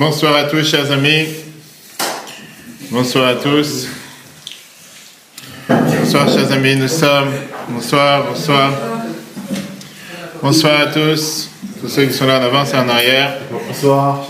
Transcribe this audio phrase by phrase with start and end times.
[0.00, 1.26] Bonsoir à tous, chers amis.
[2.90, 3.86] Bonsoir à tous.
[5.68, 6.74] Bonsoir, chers amis.
[6.76, 7.28] Nous sommes.
[7.68, 8.72] Bonsoir, bonsoir.
[10.42, 11.50] Bonsoir à tous.
[11.82, 13.34] Tous ceux qui sont là en avance et en arrière.
[13.68, 14.26] Bonsoir,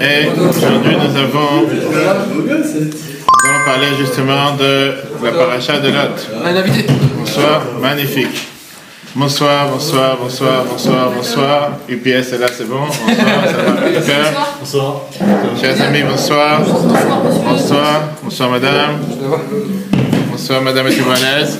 [0.00, 1.66] Et aujourd'hui, nous avons.
[1.68, 2.48] Nous
[3.50, 6.30] allons parler justement de la paracha de Lot.
[7.18, 8.55] Bonsoir, magnifique.
[9.18, 11.70] Bonsoir, bonsoir, bonsoir, bonsoir, bonsoir.
[11.88, 12.80] UPS est là, c'est bon.
[12.80, 13.06] Bonsoir,
[13.46, 14.58] ça va.
[14.60, 15.00] Bonsoir.
[15.58, 16.60] Chers amis, bonsoir.
[16.60, 18.10] Bonsoir.
[18.22, 18.98] Bonsoir, madame.
[20.30, 21.58] Bonsoir, madame Etouanaise.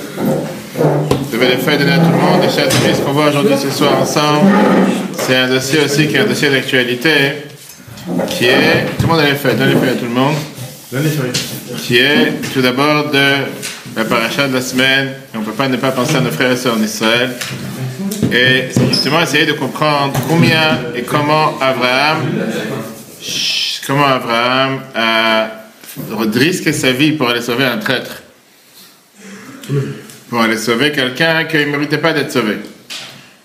[1.33, 2.43] Levez les feuilles, donnez à tout le monde.
[2.43, 4.51] Et chers amis, ce qu'on voit aujourd'hui ce soir ensemble,
[5.13, 7.09] c'est un dossier aussi qui est un dossier d'actualité,
[8.29, 8.85] qui est.
[8.99, 10.35] Tout le monde a les feuilles, donnez les feuilles à tout le monde.
[11.81, 13.19] Qui est tout d'abord de
[13.97, 15.09] la paracha de la semaine.
[15.33, 17.31] On ne peut pas ne pas penser à nos frères et sœurs en Israël.
[18.31, 22.19] Et c'est justement essayer de comprendre combien et comment Abraham,
[23.87, 25.49] comment Abraham a
[26.35, 28.21] risqué sa vie pour aller sauver un traître.
[30.29, 32.57] Pour aller sauver quelqu'un qui ne méritait pas d'être sauvé.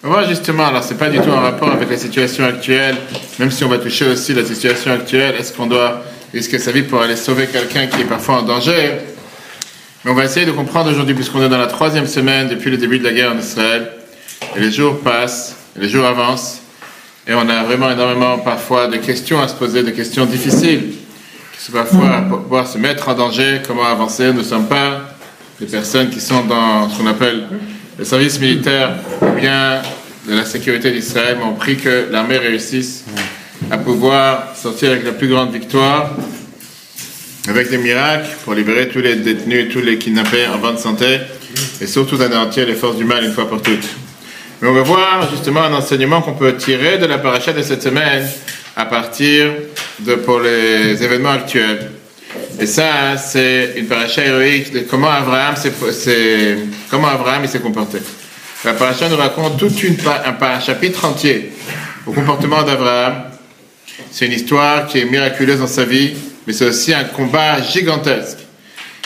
[0.05, 2.97] On justement, alors c'est pas du tout en rapport avec la situation actuelle,
[3.39, 6.03] même si on va toucher aussi la situation actuelle, est-ce qu'on doit
[6.35, 8.99] risquer sa vie pour aller sauver quelqu'un qui est parfois en danger?
[10.05, 12.77] Mais on va essayer de comprendre aujourd'hui, puisqu'on est dans la troisième semaine depuis le
[12.77, 13.89] début de la guerre en Israël,
[14.57, 16.61] et les jours passent, et les jours avancent,
[17.29, 20.95] et on a vraiment énormément parfois de questions à se poser, de questions difficiles,
[21.53, 24.33] qui sont parfois pour pouvoir se mettre en danger, comment avancer.
[24.33, 25.03] Nous ne sommes pas
[25.61, 27.45] des personnes qui sont dans ce qu'on appelle
[27.97, 29.83] le service militaire ou bien
[30.29, 33.05] de la sécurité d'Israël, mais on prie que l'armée réussisse
[33.71, 36.11] à pouvoir sortir avec la plus grande victoire,
[37.49, 41.19] avec des miracles pour libérer tous les détenus, tous les kidnappés en bonne santé,
[41.81, 43.89] et surtout d'anéantir les forces du mal une fois pour toutes.
[44.61, 47.83] Mais on va voir justement un enseignement qu'on peut tirer de la paracha de cette
[47.83, 48.25] semaine
[48.77, 49.51] à partir
[49.99, 51.91] de pour les événements actuels.
[52.61, 55.73] Et ça, c'est une paracha héroïque de comment Abraham s'est,
[56.89, 57.99] comment Abraham il s'est comporté.
[58.65, 59.71] La paracha nous raconte tout
[60.07, 61.53] un chapitre entier
[62.07, 63.25] au comportement d'Abraham.
[64.13, 66.15] C'est une histoire qui est miraculeuse dans sa vie,
[66.47, 68.39] mais c'est aussi un combat gigantesque.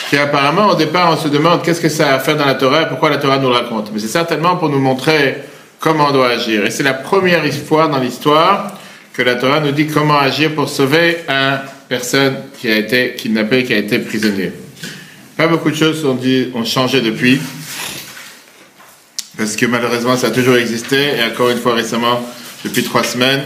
[0.09, 2.55] Qui apparemment, au départ, on se demande qu'est-ce que ça a à faire dans la
[2.55, 3.91] Torah pourquoi la Torah nous le raconte.
[3.93, 5.43] Mais c'est certainement pour nous montrer
[5.79, 6.65] comment on doit agir.
[6.65, 8.77] Et c'est la première fois dans l'histoire
[9.13, 11.59] que la Torah nous dit comment agir pour sauver une
[11.89, 14.51] personne qui a été kidnappée, qui a été prisonnier.
[15.35, 17.39] Pas beaucoup de choses ont, dit, ont changé depuis,
[19.37, 22.21] parce que malheureusement ça a toujours existé, et encore une fois récemment,
[22.63, 23.43] depuis trois semaines,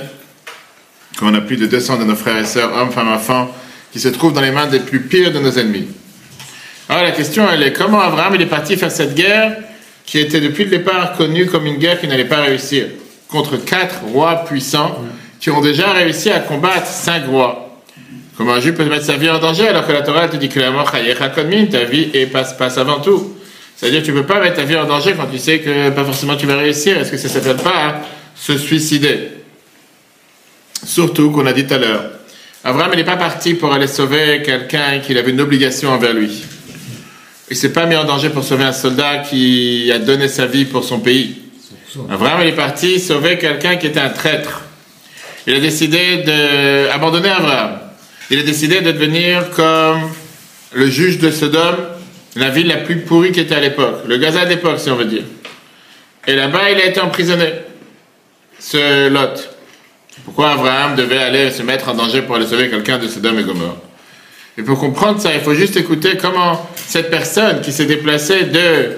[1.18, 3.54] qu'on a plus de 200 de nos frères et sœurs, hommes, femmes, enfants,
[3.92, 5.88] qui se trouvent dans les mains des plus pires de nos ennemis.
[6.90, 9.58] Alors la question elle est comment Abraham il est parti faire cette guerre
[10.06, 12.88] qui était depuis le départ connue comme une guerre qui n'allait pas réussir
[13.28, 14.98] contre quatre rois puissants
[15.40, 17.80] qui ont déjà réussi à combattre cinq rois.
[18.38, 20.50] Comment un juif peut mettre sa vie en danger alors que la Torah te dit
[20.50, 23.36] que la mort ta vie et passe, passe avant tout.
[23.76, 26.04] C'est-à-dire tu ne peux pas mettre ta vie en danger quand tu sais que pas
[26.04, 26.98] forcément tu vas réussir.
[26.98, 28.02] Est-ce que ça ne s'appelle pas
[28.36, 29.30] se suicider?
[30.86, 32.04] Surtout qu'on a dit tout à l'heure.
[32.64, 36.44] Abraham n'est pas parti pour aller sauver quelqu'un qu'il avait une obligation envers lui.
[37.50, 40.66] Il s'est pas mis en danger pour sauver un soldat qui a donné sa vie
[40.66, 41.38] pour son pays.
[42.10, 44.62] Abraham est parti sauver quelqu'un qui était un traître.
[45.48, 47.80] Il a décidé d'abandonner Abraham.
[48.30, 50.12] Il a décidé de devenir comme
[50.74, 51.78] le juge de Sodome,
[52.36, 54.96] la ville la plus pourrie qui était à l'époque, le Gaza de l'époque, si on
[54.96, 55.24] veut dire.
[56.28, 57.52] Et là-bas, il a été emprisonné,
[58.60, 59.51] ce Lot.
[60.26, 63.44] Pourquoi Abraham devait aller se mettre en danger pour aller sauver quelqu'un de Sodome et
[63.44, 63.78] Gomorre?
[64.58, 68.98] Et pour comprendre ça, il faut juste écouter comment cette personne qui s'est déplacée de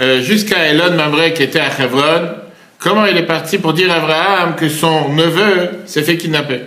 [0.00, 2.30] euh, jusqu'à Elon Mamre qui était à Hebron,
[2.78, 6.60] comment il est parti pour dire à Abraham que son neveu s'est fait kidnapper?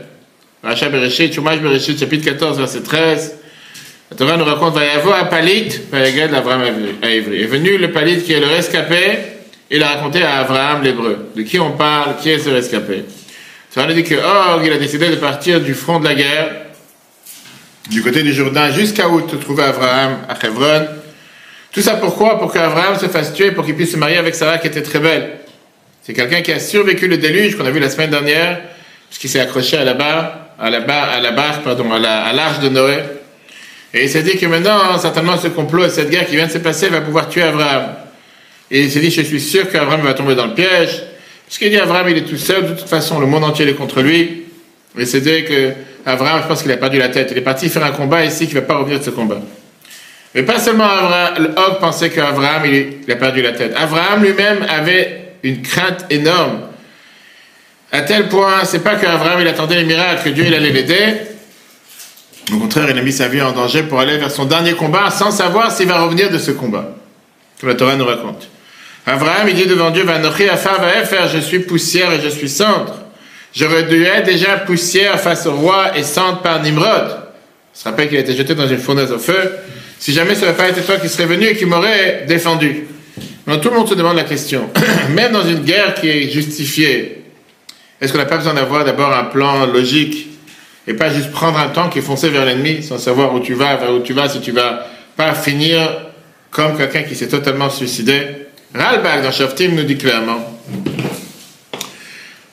[0.63, 3.35] Racha Bereshit, Chumash Bereshit, chapitre 14, verset 13.
[4.11, 6.63] La Torah nous raconte, Vayavo à Palit, Vayagad l'Abraham
[7.01, 7.41] à Ivry.
[7.41, 9.17] Est venu le Palit qui est le rescapé,
[9.71, 11.29] il a raconté à Abraham l'hébreu.
[11.35, 13.05] De qui on parle, qui est ce rescapé?
[13.75, 16.49] Ça nous dit que oh, il a décidé de partir du front de la guerre,
[17.89, 20.87] du côté du Jourdain, jusqu'à où se trouvait Abraham, à Hebron.
[21.73, 22.39] Tout ça pourquoi?
[22.39, 24.99] Pour qu'Abraham se fasse tuer, pour qu'il puisse se marier avec Sarah qui était très
[24.99, 25.39] belle.
[26.03, 28.61] C'est quelqu'un qui a survécu le déluge qu'on a vu la semaine dernière,
[29.09, 32.59] puisqu'il s'est accroché à la barre, à la barre, à la barre, pardon, à l'arche
[32.59, 32.99] de Noé.
[33.93, 36.51] Et il s'est dit que maintenant, certainement, ce complot et cette guerre qui vient de
[36.53, 37.87] se passer va pouvoir tuer Abraham.
[38.71, 41.03] Et il s'est dit, je suis sûr qu'Abraham va tomber dans le piège.
[41.45, 44.01] Puisqu'il dit, Abraham, il est tout seul, de toute façon, le monde entier est contre
[44.01, 44.43] lui.
[44.97, 45.73] Et c'est dit que
[46.05, 47.29] Abraham, je pense qu'il a perdu la tête.
[47.31, 49.41] Il est parti faire un combat ici qui ne va pas revenir de ce combat.
[50.33, 53.73] Mais pas seulement Abraham, Og pensait qu'Abraham, il, il a perdu la tête.
[53.75, 56.61] Abraham lui-même avait une crainte énorme
[57.91, 61.13] À tel point, c'est pas qu'Abraham il attendait les miracles, que Dieu il allait l'aider.
[62.53, 65.09] Au contraire, il a mis sa vie en danger pour aller vers son dernier combat
[65.09, 66.95] sans savoir s'il va revenir de ce combat.
[67.59, 68.49] Que la Torah nous raconte.
[69.05, 70.03] Abraham, il dit devant Dieu,
[71.33, 72.95] je suis poussière et je suis cendre.
[73.55, 77.17] J'aurais dû être déjà poussière face au roi et cendre par Nimrod.
[77.73, 79.51] Il se rappelle qu'il a été jeté dans une fournaise au feu?
[79.99, 82.87] Si jamais ce n'avait pas été toi qui serais venu et qui m'aurait défendu.
[83.45, 84.69] Tout le monde se demande la question.
[85.11, 87.23] Même dans une guerre qui est justifiée,
[88.01, 90.27] est-ce qu'on n'a pas besoin d'avoir d'abord un plan logique
[90.87, 93.75] et pas juste prendre un tank et foncer vers l'ennemi sans savoir où tu vas,
[93.75, 96.07] vers où tu vas, si tu vas pas finir
[96.49, 98.44] comme quelqu'un qui s'est totalement suicidé?
[98.73, 100.55] Ralbach dans Shaftim nous dit clairement,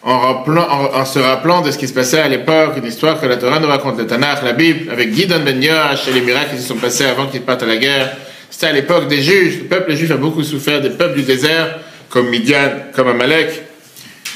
[0.04, 3.60] en, se rappelant de ce qui se passait à l'époque, une histoire que la Torah
[3.60, 6.68] nous raconte, le Tanakh, la Bible, avec Gidon Ben Yoash et les miracles qui se
[6.68, 8.16] sont passés avant qu'il parte à la guerre.
[8.50, 9.60] C'était à l'époque des Juifs.
[9.62, 11.78] Le peuple juif a beaucoup souffert des peuples du désert,
[12.08, 13.62] comme Midian, comme Amalek.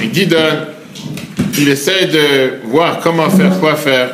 [0.02, 0.67] Et Gidon,
[1.58, 4.11] il essaie de voir comment faire, quoi faire.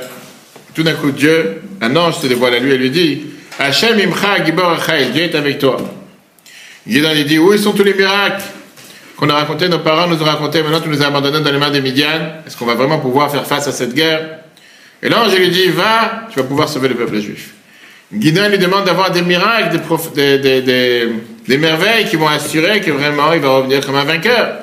[0.74, 3.22] Tout d'un coup, Dieu, un ange se dévoile à lui et lui dit
[3.58, 4.78] Hachem imcha gibor
[5.12, 5.76] Dieu est avec toi.
[6.86, 8.42] Gideon lui dit Où sont tous les miracles
[9.16, 9.68] qu'on a racontés?
[9.68, 12.42] Nos parents nous ont racontés, maintenant tu nous as abandonnés dans les mains des Midian.
[12.46, 14.38] Est-ce qu'on va vraiment pouvoir faire face à cette guerre?
[15.02, 17.50] Et l'ange lui dit Va, tu vas pouvoir sauver le peuple juif.
[18.16, 19.80] Gideon lui demande d'avoir des miracles,
[20.14, 21.08] des, des,
[21.48, 24.58] des merveilles qui vont assurer que vraiment il va revenir comme un vainqueur.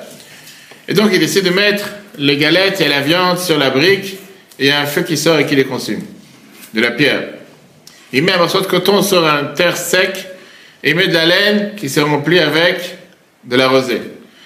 [0.87, 1.85] Et donc il décide de mettre
[2.17, 4.17] les galettes et la viande sur la brique,
[4.59, 6.01] et un feu qui sort et qui les consume.
[6.73, 7.23] De la pierre.
[8.11, 10.27] Il met un morceau de coton sur un terre sec,
[10.83, 12.97] il met de la laine qui s'est remplie avec
[13.43, 14.01] de la rosée.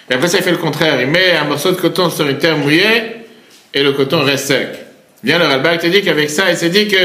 [0.09, 0.99] Et après ça, fait le contraire.
[1.01, 3.23] Il met un morceau de coton sur une terre mouillée,
[3.73, 4.67] et le coton reste sec.
[5.23, 6.97] Bien le Ralbach te dit qu'avec ça, il s'est dit que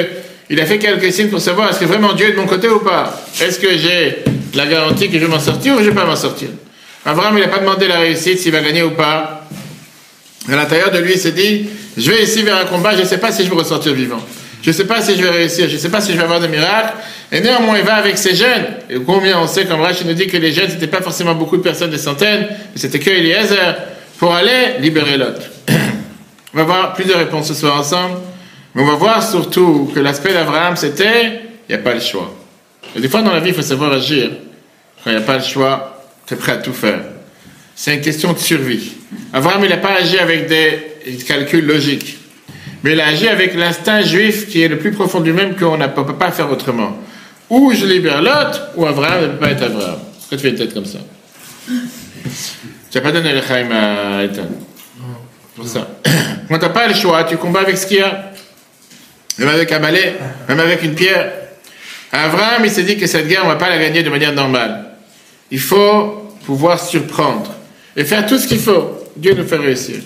[0.51, 2.69] il a fait quelques signes pour savoir est-ce que vraiment Dieu est de mon côté
[2.69, 3.23] ou pas.
[3.41, 6.07] Est-ce que j'ai la garantie que je vais m'en sortir ou je ne vais pas
[6.07, 6.49] m'en sortir?
[7.05, 9.47] Abraham, il n'a pas demandé la réussite, s'il va gagner ou pas.
[10.51, 11.67] À l'intérieur de lui, il s'est dit,
[11.97, 14.25] je vais ici vers un combat, je ne sais pas si je vais ressortir vivant.
[14.63, 16.25] Je ne sais pas si je vais réussir, je ne sais pas si je vais
[16.25, 16.95] avoir des miracles.
[17.31, 18.67] Et néanmoins, il va avec ses jeunes.
[18.91, 21.35] Et combien on sait, comme Rachid nous dit que les jeunes, ce n'étaient pas forcément
[21.35, 23.77] beaucoup de personnes, des centaines, mais c'était que Eliezer,
[24.19, 25.43] pour aller libérer l'autre.
[26.55, 28.19] on va voir plusieurs réponses ce soir ensemble.
[28.75, 32.35] Mais on va voir surtout que l'aspect d'Abraham, c'était, il n'y a pas le choix.
[32.97, 34.31] Et des fois, dans la vie, il faut savoir agir.
[35.03, 37.01] Quand il n'y a pas le choix, tu es prêt à tout faire.
[37.75, 38.93] C'est une question de survie.
[39.33, 42.19] Abraham, il n'a pas agi avec des calculs logiques,
[42.83, 45.77] mais il a agi avec l'instinct juif qui est le plus profond du même qu'on
[45.77, 46.97] ne peut pas faire autrement.
[47.51, 49.99] Ou je libère l'autre, ou Abraham ne peut pas être Abraham.
[50.19, 50.99] Pourquoi tu fais une tête comme ça?
[51.67, 54.49] Tu n'as pas donné le chaim à Ethan?
[55.57, 55.89] Pour ça.
[56.49, 58.33] Quand tu n'as pas le choix, tu combats avec ce qu'il y a.
[59.39, 60.17] Même avec un balai,
[60.49, 61.33] même avec une pierre.
[62.13, 64.33] Abraham, il s'est dit que cette guerre, on ne va pas la gagner de manière
[64.33, 64.85] normale.
[65.51, 67.55] Il faut pouvoir surprendre
[67.97, 68.99] et faire tout ce qu'il faut.
[69.17, 69.97] Dieu nous fait réussir.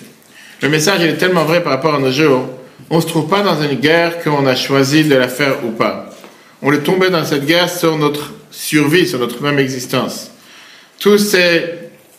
[0.61, 2.47] Le message il est tellement vrai par rapport à nos jours.
[2.93, 5.71] On ne se trouve pas dans une guerre qu'on a choisi de la faire ou
[5.71, 6.11] pas.
[6.61, 10.29] On est tombé dans cette guerre sur notre survie, sur notre même existence.
[10.99, 11.63] Tous ces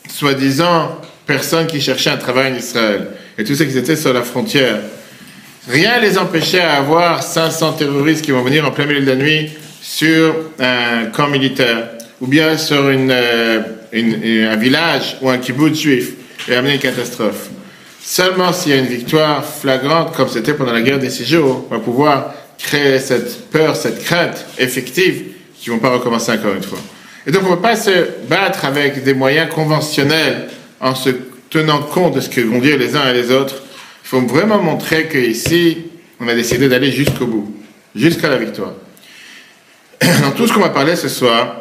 [0.09, 3.07] soi-disant personnes qui cherchaient un travail en Israël
[3.37, 4.79] et tous ceux qui étaient sur la frontière,
[5.69, 9.07] rien ne les empêchait à avoir 500 terroristes qui vont venir en plein milieu de
[9.09, 9.51] la nuit
[9.81, 13.61] sur un camp militaire ou bien sur euh,
[13.93, 16.15] un village ou un kibbutz juif
[16.49, 17.47] et amener une catastrophe.
[18.07, 21.65] Seulement s'il y a une victoire flagrante, comme c'était pendant la guerre des six jours,
[21.71, 25.23] on va pouvoir créer cette peur, cette crainte effective
[25.59, 26.77] qui ne vont pas recommencer encore une fois.
[27.25, 31.09] Et donc on ne va pas se battre avec des moyens conventionnels en se
[31.49, 33.55] tenant compte de ce que vont dire les uns et les autres.
[34.03, 35.87] Il faut vraiment montrer qu'ici,
[36.19, 37.55] on a décidé d'aller jusqu'au bout,
[37.95, 38.73] jusqu'à la victoire.
[40.21, 41.55] Dans tout ce qu'on va parler ce soir,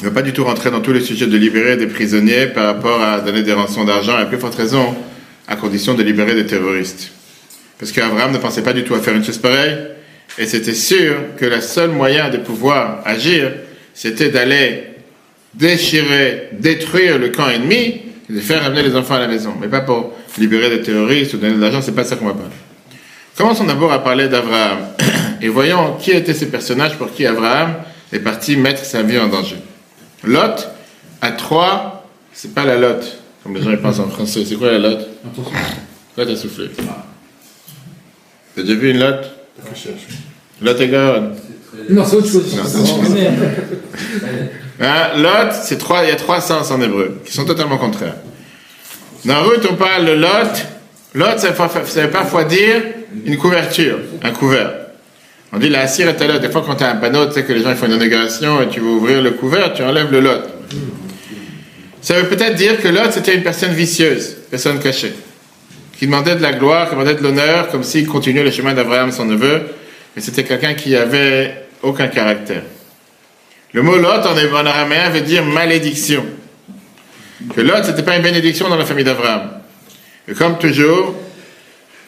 [0.00, 2.66] ne va pas du tout rentrer dans tous les sujets de libérer des prisonniers par
[2.66, 4.94] rapport à donner des rançons d'argent, à plus forte raison,
[5.48, 7.10] à condition de libérer des terroristes.
[7.78, 9.76] Parce qu'Abraham ne pensait pas du tout à faire une chose pareille,
[10.38, 13.52] et c'était sûr que le seul moyen de pouvoir agir,
[13.94, 14.84] c'était d'aller
[15.54, 19.68] déchirer, détruire le camp ennemi, et de faire ramener les enfants à la maison, mais
[19.68, 22.50] pas pour libérer des terroristes ou donner de l'argent, c'est pas ça qu'on va parler.
[23.36, 24.78] Commençons d'abord à parler d'Abraham,
[25.42, 27.74] et voyons qui étaient ces personnages pour qui Abraham
[28.12, 29.56] est parti mettre sa vie en danger.
[30.24, 30.68] Lot,
[31.20, 34.44] à 3, c'est pas la lotte, comme les gens y pensent en français.
[34.44, 35.54] C'est quoi la lotte Pourquoi
[36.16, 36.68] t'as soufflé
[38.56, 39.30] T'as déjà vu une lotte
[40.62, 41.34] Lot et Garonne
[41.90, 42.56] Non, c'est autre chose.
[44.80, 48.16] hein, lot, c'est trois, il y a trois sens en hébreu, qui sont totalement contraires.
[49.24, 50.28] Dans Ruth, on parle de lot.
[51.14, 52.82] Lot, ça veut parfois dire
[53.24, 54.72] une couverture, un couvert.
[55.52, 56.40] On dit la assire est à l'autre.
[56.40, 57.92] Des fois, quand tu as un panneau, tu sais que les gens ils font une
[57.92, 60.42] inauguration et tu veux ouvrir le couvert, tu enlèves le lot.
[62.06, 65.12] Ça veut peut-être dire que l'autre, c'était une personne vicieuse, personne cachée.
[65.98, 69.10] qui demandait de la gloire, qui demandait de l'honneur, comme s'il continuait le chemin d'Abraham,
[69.10, 69.62] son neveu,
[70.14, 72.62] mais c'était quelqu'un qui avait aucun caractère.
[73.72, 76.24] Le mot Lot en araméen veut dire malédiction.
[77.52, 79.50] Que Lot, c'était pas une bénédiction dans la famille d'Abraham.
[80.28, 81.12] Et comme toujours,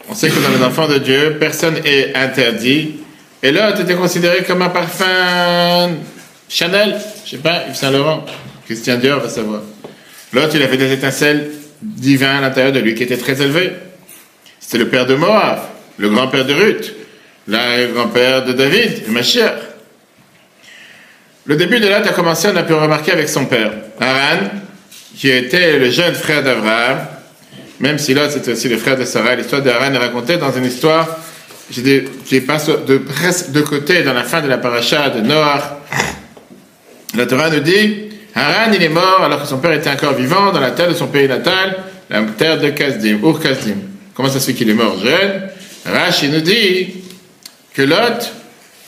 [0.08, 3.00] on sait que dans les enfants de Dieu, personne est interdit.
[3.42, 5.90] Et Lot était considéré comme un parfum
[6.48, 8.24] Chanel, je sais pas, Yves Saint Laurent,
[8.64, 9.62] Christian Dior va savoir.
[10.32, 13.72] Lot, il avait des étincelles divines à l'intérieur de lui qui étaient très élevées.
[14.60, 15.60] C'était le père de Moab,
[15.96, 16.94] le grand-père de Ruth,
[17.46, 19.58] le grand-père de David, ma chère.
[21.46, 24.50] Le début de Lot a commencé, on a pu remarquer avec son père, Haran,
[25.16, 26.98] qui était le jeune frère d'Abraham,
[27.80, 29.34] même si Lot c'était aussi le frère de Sarah.
[29.34, 31.18] L'histoire d'Haran est racontée dans une histoire
[31.70, 33.00] qui passe de,
[33.48, 35.80] de côté dans la fin de la paracha de Noah.
[37.14, 38.07] La Torah nous dit
[38.38, 40.94] Haran, il est mort alors que son père était encore vivant dans la terre de
[40.94, 41.76] son pays natal,
[42.08, 43.76] la terre de Kasdim, Ur Kasdim.
[44.14, 45.42] Comment ça se fait qu'il est mort jeune
[45.84, 46.94] Rashi nous dit
[47.74, 48.32] que Lot,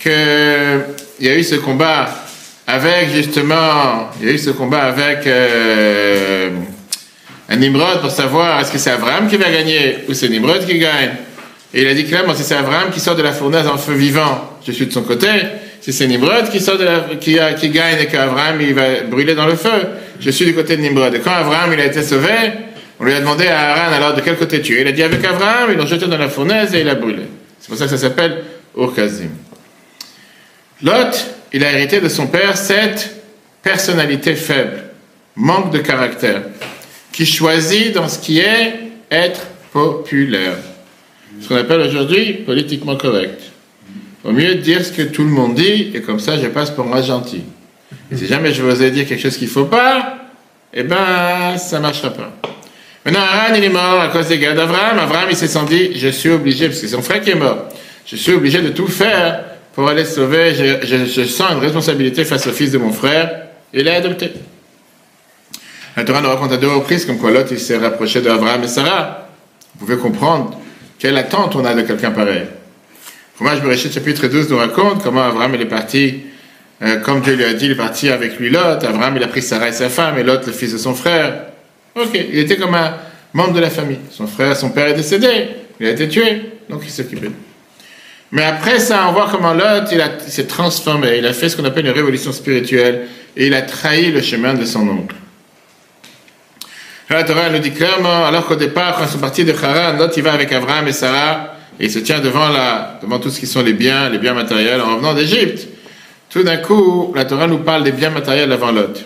[0.00, 2.10] qu'il y a eu ce combat
[2.66, 6.50] avec justement, il y a eu ce combat avec euh,
[7.48, 10.78] un Nimrod pour savoir est-ce que c'est Abraham qui va gagner ou c'est Nimrod qui
[10.78, 11.16] gagne.
[11.74, 13.94] Et il a dit clairement, si c'est Abraham qui sort de la fournaise en feu
[13.94, 15.28] vivant, je suis de son côté.
[15.80, 16.58] Si c'est Nimrod qui,
[17.20, 19.70] qui, gagne et qu'Abraham il va brûler dans le feu,
[20.20, 21.14] je suis du côté de Nimrod.
[21.14, 22.34] Et quand Abraham il a été sauvé,
[22.98, 24.82] on lui a demandé à Aaron alors de quel côté tu es?
[24.82, 27.22] Il a dit avec Abraham, ils l'ont jeté dans la fournaise et il a brûlé.
[27.58, 28.44] C'est pour ça que ça s'appelle
[28.76, 29.30] Urkazim.
[30.82, 33.16] Lot, il a hérité de son père cette
[33.62, 34.84] personnalité faible,
[35.36, 36.42] manque de caractère,
[37.12, 38.74] qui choisit dans ce qui est
[39.10, 40.56] être populaire.
[41.40, 43.49] Ce qu'on appelle aujourd'hui politiquement correct.
[44.24, 46.84] Au mieux dire ce que tout le monde dit, et comme ça je passe pour
[46.84, 47.42] moi gentil.
[48.14, 50.16] si jamais je vous ai dire quelque chose qu'il ne faut pas,
[50.74, 52.30] eh ben, ça ne marchera pas.
[53.04, 54.98] Maintenant, Aran, il est mort à cause des gars d'Abraham.
[54.98, 57.68] Abraham, il s'est senti, je suis obligé, parce que c'est son frère qui est mort,
[58.06, 60.54] je suis obligé de tout faire pour aller sauver.
[60.82, 63.46] Je, sens une responsabilité face au fils de mon frère.
[63.72, 64.32] Il est adopté.
[65.96, 68.68] La Torah nous raconte à deux reprises comme quoi l'autre, il s'est rapproché d'Abraham et
[68.68, 69.28] Sarah.
[69.74, 70.58] Vous pouvez comprendre
[70.98, 72.42] quelle attente on a de quelqu'un pareil.
[73.40, 76.24] Fromage Bereshit chapitre 12 nous raconte comment Abraham il est parti,
[76.82, 78.84] euh, comme Dieu lui a dit, il est parti avec lui Lot.
[78.84, 81.46] Abraham il a pris Sarah et sa femme et Lot le fils de son frère.
[81.94, 82.96] Ok, il était comme un
[83.32, 83.96] membre de la famille.
[84.10, 85.48] Son frère, son père est décédé,
[85.80, 87.30] il a été tué, donc il s'occupait.
[88.30, 91.56] Mais après ça, on voit comment Lot il, il s'est transformé, il a fait ce
[91.56, 93.06] qu'on appelle une révolution spirituelle
[93.38, 95.16] et il a trahi le chemin de son oncle.
[97.08, 100.14] La Torah nous dit clairement, alors qu'au départ, quand ils sont partis de Haran, Lot
[100.14, 103.40] il va avec Abraham et Sarah et il se tient devant, la, devant tout ce
[103.40, 105.66] qui sont les biens, les biens matériels en revenant d'Égypte.
[106.28, 109.02] Tout d'un coup, la Torah nous parle des biens matériels avant Lot.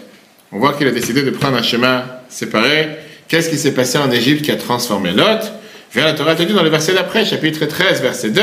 [0.51, 2.89] On voit qu'il a décidé de prendre un chemin séparé.
[3.29, 5.53] Qu'est-ce qui s'est passé en Égypte qui a transformé Lot
[5.93, 8.43] Vers la Torah te dit dans le verset d'après, chapitre 13, verset 2,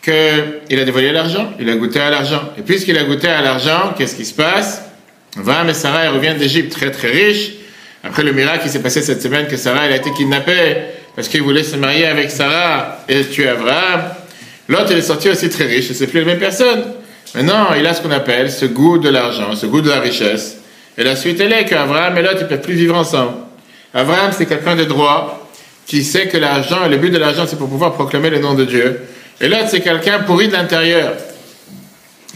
[0.00, 2.52] qu'il a dévoilé l'argent, il a goûté à l'argent.
[2.56, 4.82] Et puisqu'il a goûté à l'argent, qu'est-ce qui se passe?
[5.36, 7.50] Va, et Sarah reviennent d'Égypte très très riches.
[8.04, 10.76] Après le miracle qui s'est passé cette semaine, que Sarah elle a été kidnappée
[11.16, 14.02] parce qu'il voulait se marier avec Sarah et tuer Abraham.
[14.68, 16.84] L'autre, il est sorti aussi très riche, et c'est plus la même personne.
[17.34, 20.58] Maintenant, il a ce qu'on appelle ce goût de l'argent, ce goût de la richesse.
[20.96, 23.34] Et la suite, elle est qu'Abraham et l'autre, ils ne peuvent plus vivre ensemble.
[23.94, 25.48] Abraham, c'est quelqu'un de droit,
[25.86, 28.64] qui sait que l'argent, le but de l'argent, c'est pour pouvoir proclamer le nom de
[28.64, 29.00] Dieu.
[29.40, 31.14] Et l'autre, c'est quelqu'un pourri de l'intérieur,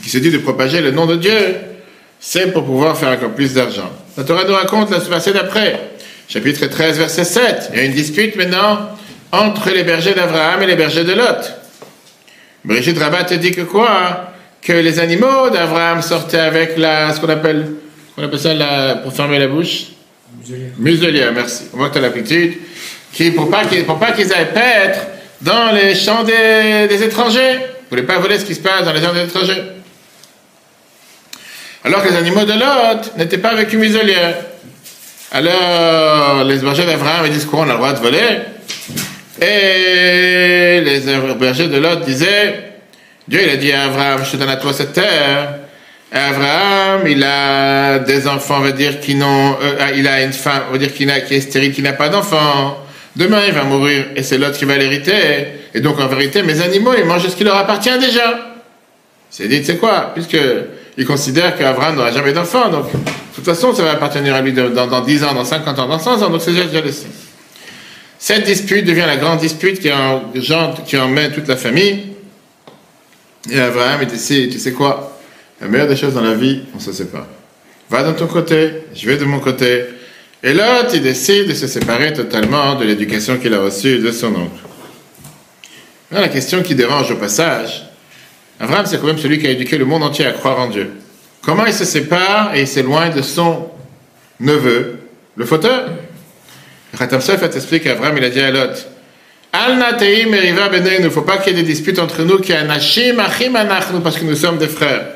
[0.02, 1.56] qui se dit de propager le nom de Dieu,
[2.18, 3.90] c'est pour pouvoir faire encore plus d'argent.
[4.16, 5.78] La Torah nous raconte la verset d'après
[6.28, 7.70] chapitre 13, verset 7.
[7.72, 8.90] Il y a une dispute maintenant
[9.32, 11.52] entre les bergers d'Abraham et les bergers de Lot.
[12.64, 17.28] Brigitte Rabat te dit que quoi Que les animaux d'Abraham sortaient avec la, ce qu'on
[17.28, 17.66] appelle,
[18.16, 19.86] on appelle ça la, pour fermer la bouche?
[20.38, 20.70] Muselière.
[20.78, 21.64] Muselière, merci.
[21.74, 22.54] On voit que tu as l'aptitude.
[23.12, 25.00] Qui, pour pas qu'ils, qu'ils aillent paître
[25.40, 27.56] dans les champs des, des étrangers.
[27.90, 29.62] Vous ne voulez pas voler ce qui se passe dans les champs des étrangers.
[31.84, 34.36] Alors que les animaux de Lot n'étaient pas avec une muselière.
[35.36, 38.38] Alors, les bergers d'Abraham disent qu'on a le droit de voler.
[39.42, 41.00] Et les
[41.34, 42.74] bergers de Lot disaient,
[43.26, 45.54] Dieu il a dit à Abraham, je te donne à toi cette terre.
[46.12, 50.32] Et Abraham, il a des enfants, on va dire, qui n'ont, euh, il a une
[50.32, 52.78] femme, on va dire, qui, qui est stérile, qui n'a pas d'enfants.
[53.16, 55.46] Demain, il va mourir et c'est l'autre qui va l'hériter.
[55.74, 58.54] Et donc, en vérité, mes animaux, ils mangent ce qui leur appartient déjà.
[59.30, 60.12] C'est dit, c'est quoi?
[60.14, 60.38] Puisque
[60.96, 62.86] il considère qu'Abraham n'aura jamais d'enfant, donc
[63.34, 65.98] toute façon, ça va appartenir à lui dans, dans, 10 ans, dans 50 ans, dans
[65.98, 67.06] 100 ans, donc c'est déjà laissé.
[68.18, 70.32] Cette dispute devient la grande dispute qui, en,
[70.86, 72.06] qui emmène toute la famille.
[73.50, 75.18] Et Abraham, il dit, tu sais quoi?
[75.60, 77.26] La meilleure des choses dans la vie, on se sépare.
[77.90, 79.84] Va de ton côté, je vais de mon côté.
[80.42, 84.28] Et l'autre, il décide de se séparer totalement de l'éducation qu'il a reçue de son
[84.28, 84.62] oncle.
[86.10, 87.86] la question qui dérange au passage,
[88.60, 90.90] Abraham, c'est quand même celui qui a éduqué le monde entier à croire en Dieu.
[91.44, 93.68] Comment il se sépare et il s'éloigne de son
[94.40, 94.98] neveu,
[95.36, 95.90] le fauteur?
[96.98, 98.86] Khatam Sofet explique qu'Abraham, il a dit à Lot,
[99.52, 104.34] Al il ne faut pas qu'il y ait des disputes entre nous, parce que nous
[104.34, 105.06] sommes des frères.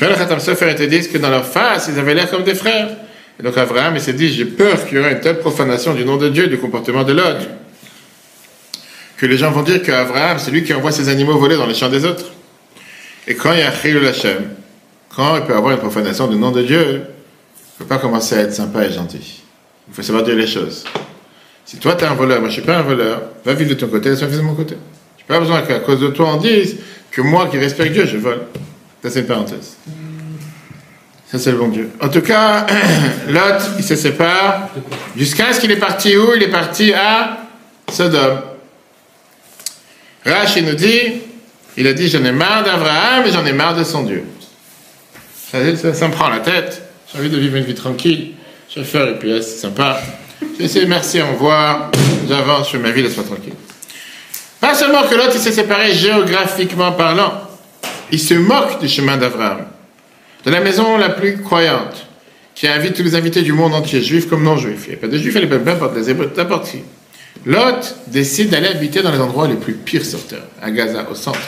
[0.00, 2.90] le Khatam Sofer te dit que dans leur face, ils avaient l'air comme des frères.
[3.40, 6.04] Et donc Abraham, il s'est dit, j'ai peur qu'il y aura une telle profanation du
[6.04, 7.46] nom de Dieu, du comportement de l'autre,
[9.16, 11.74] que les gens vont dire qu'Abraham, c'est lui qui envoie ses animaux voler dans les
[11.74, 12.26] champs des autres.
[13.26, 14.50] Et quand il y a Chilul Hashem,
[15.14, 17.04] quand il peut avoir une profanation du nom de Dieu, il ne
[17.78, 19.42] faut pas commencer à être sympa et gentil.
[19.88, 20.84] Il faut savoir dire les choses.
[21.64, 23.70] Si toi, tu es un voleur, moi je ne suis pas un voleur, va vivre
[23.70, 24.76] de ton côté, laisse-moi vivre de mon côté.
[25.16, 26.76] Je n'ai pas besoin qu'à cause de toi, on dise
[27.10, 28.42] que moi qui respecte Dieu, je vole.
[29.02, 29.76] Ça, c'est une parenthèse.
[31.30, 31.90] Ça, c'est le bon Dieu.
[32.00, 32.66] En tout cas,
[33.28, 34.68] Lot, il se sépare.
[35.16, 36.34] Jusqu'à ce qu'il est parti où?
[36.34, 37.38] Il est parti à
[37.90, 38.40] Sodome.
[40.24, 41.22] Rach, il nous dit,
[41.76, 44.24] il a dit, j'en ai marre d'Abraham et j'en ai marre de son Dieu.
[45.54, 46.82] Ça, me prend la tête.
[47.12, 48.32] J'ai envie de vivre une vie tranquille.
[48.68, 50.00] Je vais faire et puis c'est sympa.
[50.58, 51.92] Je vais merci, au revoir.
[52.28, 53.54] J'avance, je fais ma vie, laisse-moi tranquille.
[54.60, 57.34] Pas seulement que l'autre, s'est séparé géographiquement parlant.
[58.10, 59.66] Il se moque du chemin d'Abraham
[60.44, 62.06] de la maison la plus croyante,
[62.56, 64.86] qui invite tous les invités du monde entier, juifs comme non juifs.
[64.86, 66.82] Il n'y a pas de juifs, il n'y a pas n'importe les hébreux, n'importe qui.
[67.46, 71.14] Lot décide d'aller habiter dans les endroits les plus pires sur terre, à Gaza, au
[71.14, 71.38] centre.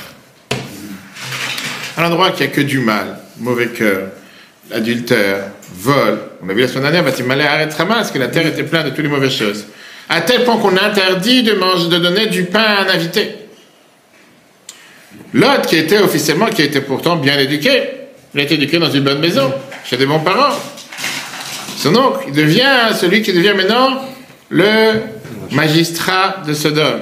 [1.99, 4.09] Un endroit qui a que du mal, mauvais cœur,
[4.73, 6.19] adultère, vol.
[6.43, 9.09] On a vu la semaine dernière, Hamas, que la terre était pleine de toutes les
[9.09, 9.67] mauvaises choses.
[10.09, 13.35] À tel point qu'on interdit de, manger, de donner du pain à un invité.
[15.35, 17.83] Lot, qui était officiellement, qui était pourtant bien éduqué,
[18.35, 19.53] il a été éduqué dans une bonne maison,
[19.85, 20.55] chez des bons parents.
[21.77, 24.03] Son oncle, il devient celui qui devient maintenant
[24.49, 25.01] le
[25.53, 27.01] magistrat de Sodome.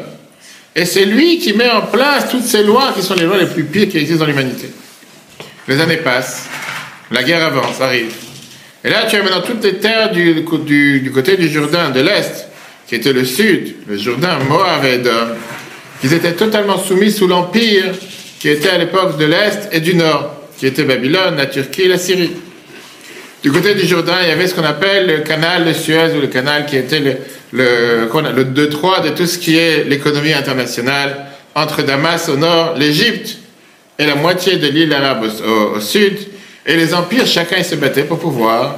[0.75, 3.47] Et c'est lui qui met en place toutes ces lois qui sont les lois les
[3.47, 4.69] plus pires qui existent dans l'humanité.
[5.67, 6.49] Les années passent,
[7.11, 8.13] la guerre avance, arrive.
[8.85, 12.49] Et là, tu as maintenant toutes les terres du, côté du Jourdain, de l'Est,
[12.87, 15.35] qui était le Sud, le Jourdain, Moab et Edom,
[16.01, 17.95] qui étaient totalement soumis sous l'Empire
[18.39, 21.97] qui était à l'époque de l'Est et du Nord qui était Babylone, la Turquie la
[21.97, 22.33] Syrie.
[23.43, 26.21] Du côté du Jourdain, il y avait ce qu'on appelle le canal de Suez, ou
[26.21, 27.17] le canal qui était le,
[27.53, 33.39] le, le Détroit de tout ce qui est l'économie internationale, entre Damas au nord, l'Égypte
[33.99, 36.19] et la moitié de l'île arabe au, sud,
[36.67, 38.77] et les empires, chacun se battait pour pouvoir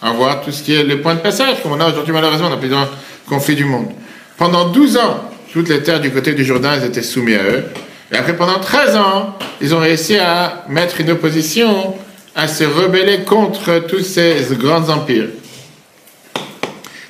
[0.00, 2.58] avoir tout ce qui est le point de passage, comme on a aujourd'hui malheureusement dans
[2.58, 2.90] plusieurs
[3.28, 3.88] conflits du monde.
[4.36, 7.64] Pendant 12 ans, toutes les terres du côté du Jourdain elles étaient soumises à eux.
[8.12, 11.94] Et après, pendant 13 ans, ils ont réussi à mettre une opposition,
[12.34, 15.28] à se rebeller contre tous ces grands empires.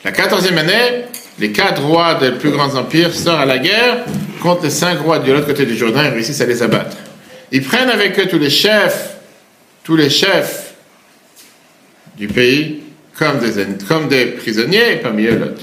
[0.04, 1.04] La quatorzième année,
[1.38, 3.98] les quatre rois des plus grands empires sortent à la guerre
[4.40, 6.96] contre les cinq rois de l'autre côté du Jourdain et réussissent à les abattre.
[7.52, 9.16] Ils prennent avec eux tous les chefs,
[9.84, 10.74] tous les chefs
[12.16, 12.82] du pays
[13.16, 15.62] comme des, prisonniers, parmi eux l'autre.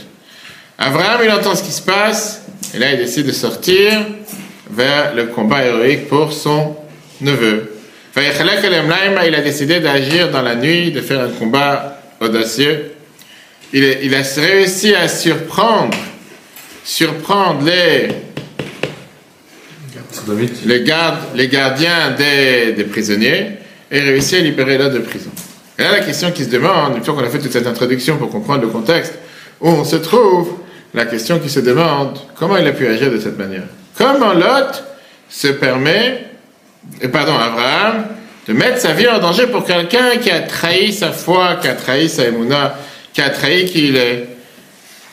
[0.77, 2.43] Abraham, il entend ce qui se passe,
[2.73, 4.05] et là, il décide de sortir
[4.69, 6.75] vers le combat héroïque pour son
[7.21, 7.71] neveu.
[8.17, 12.91] Il a décidé d'agir dans la nuit, de faire un combat audacieux.
[13.73, 15.97] Il, a réussi à surprendre,
[16.83, 18.07] surprendre les,
[20.65, 23.51] les, gardes, les gardiens des, des, prisonniers
[23.91, 25.29] et réussi à libérer l'autre de prison.
[25.77, 28.17] Et là, la question qui se demande, une fois qu'on a fait toute cette introduction
[28.17, 29.13] pour comprendre le contexte
[29.61, 30.53] où on se trouve,
[30.93, 33.63] la question qui se demande, comment il a pu agir de cette manière?
[33.97, 34.83] Comment Lot
[35.29, 36.25] se permet,
[37.01, 38.05] et pardon, Abraham,
[38.47, 41.73] de mettre sa vie en danger pour quelqu'un qui a trahi sa foi, qui a
[41.73, 42.75] trahi sa émouna,
[43.13, 44.34] qui a trahi qui il est?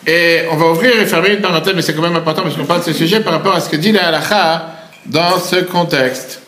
[0.07, 2.65] Et on va ouvrir et fermer une parenthèse, mais c'est quand même important parce qu'on
[2.65, 4.21] parle de ce sujet par rapport à ce que dit la
[5.07, 6.41] dans ce contexte.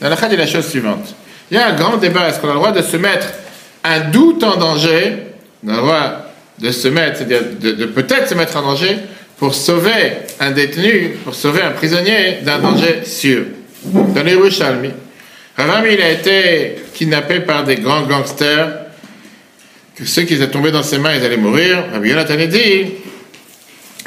[0.00, 1.14] La dit la chose suivante.
[1.50, 3.28] Il y a un grand débat, est-ce qu'on a le droit de se mettre
[3.82, 5.16] un doute en danger,
[5.64, 6.12] on a le droit
[6.58, 8.98] de se mettre, c'est-à-dire de, peut-être se mettre en danger,
[9.38, 13.44] pour sauver un détenu, pour sauver un prisonnier d'un danger sûr.
[13.84, 14.90] Dans les Yerushalmi,
[15.58, 18.68] il a été kidnappé par des grands gangsters,
[19.98, 21.84] que ceux qui étaient tombés dans ses mains, ils allaient mourir.
[21.92, 22.92] Rabbi Yonatan dit,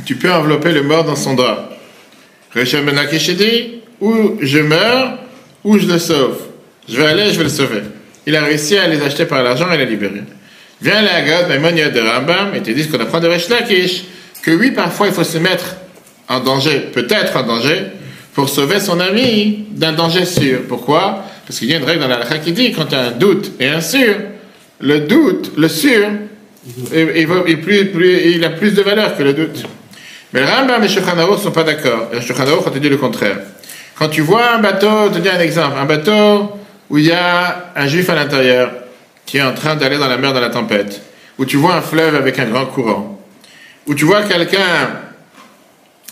[0.06, 1.70] tu peux envelopper le mort dans son drap.
[2.56, 5.20] Rachel Ben dit, ou je meurs,
[5.64, 6.38] ou je le sauve.
[6.88, 7.82] Je vais aller, je vais le sauver.
[8.26, 10.24] Il a réussi à les acheter par l'argent et les libérer.
[10.82, 14.04] Viens la God, Maimonia de Rambam, et te ce qu'on apprend de Lakish
[14.42, 15.76] que oui, parfois il faut se mettre
[16.28, 17.84] en danger, peut-être en danger,
[18.34, 20.62] pour sauver son ami d'un danger sûr.
[20.68, 21.26] Pourquoi?
[21.46, 23.52] Parce qu'il y a une règle dans la qui dit quand tu as un doute
[23.60, 24.16] et un sûr,
[24.82, 26.10] le doute, le sûr,
[26.94, 29.66] il, a plus de valeur que le doute.
[30.34, 32.10] Mais le Rambam et Shulchan ne sont pas d'accord.
[32.14, 33.38] Le Shulchan a te dit le contraire.
[33.96, 36.52] Quand tu vois un bateau, je te dis un exemple, un bateau
[36.90, 38.72] où il y a un juif à l'intérieur
[39.26, 41.02] qui est en train d'aller dans la mer dans la tempête,
[41.38, 43.22] où tu vois un fleuve avec un grand courant,
[43.88, 45.00] où tu vois quelqu'un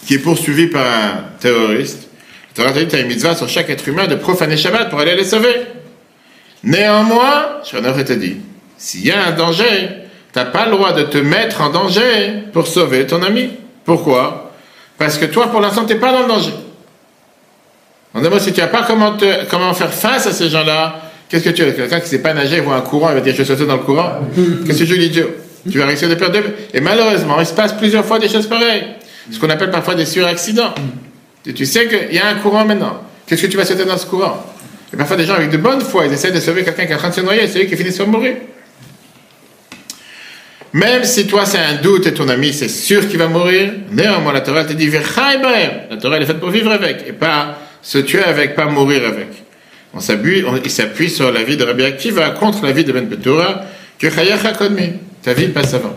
[0.06, 2.08] qui est poursuivi par un terroriste,
[2.56, 5.54] tu as une mitzvah sur chaque être humain de profaner Shabbat pour aller les sauver.
[6.64, 8.38] Néanmoins, Shulchan te dit,
[8.80, 9.90] s'il y a un danger,
[10.34, 13.50] tu n'as pas le droit de te mettre en danger pour sauver ton ami.
[13.84, 14.54] Pourquoi?
[14.98, 16.54] Parce que toi, pour l'instant, tu n'es pas dans le danger.
[18.14, 19.18] En deux mots, si tu n'as pas comment,
[19.50, 21.72] comment faire face à ces gens-là, qu'est-ce que tu veux?
[21.74, 23.66] Quelqu'un qui ne sait pas nager, voit un courant, il va dire je vais sauter
[23.66, 24.14] dans le courant.
[24.66, 25.22] Qu'est-ce que lui dis
[25.70, 26.56] Tu vas risquer de perdre deux.
[26.74, 28.88] Et malheureusement, il se passe plusieurs fois des choses pareilles.
[29.30, 30.74] Ce qu'on appelle parfois des suraccidents.
[31.46, 33.02] Et tu sais qu'il y a un courant maintenant.
[33.28, 34.44] Qu'est-ce que tu vas sauter dans ce courant?
[34.94, 36.96] Et parfois, des gens avec de bonne foi, ils essaient de sauver quelqu'un qui est
[36.96, 38.36] en train de se noyer, c'est eux qui finissent par mourir.
[40.74, 44.34] Même si toi c'est un doute et ton ami c'est sûr qu'il va mourir, néanmoins
[44.34, 47.98] la Torah te dit La Torah elle est faite pour vivre avec et pas se
[47.98, 49.28] tuer avec, pas mourir avec.
[49.94, 53.08] On s'appuie, il s'appuie sur la vie de Rabbi Akiva contre la vie de Ben
[53.08, 53.64] Petura,
[53.98, 54.08] que
[55.24, 55.96] ta vie passe avant.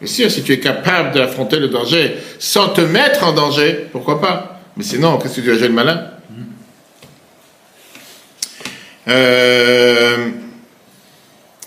[0.00, 4.20] Bien sûr, si tu es capable d'affronter le danger sans te mettre en danger, pourquoi
[4.20, 4.60] pas?
[4.76, 6.08] Mais sinon, qu'est-ce que tu jouer le malin?
[9.08, 10.28] Euh,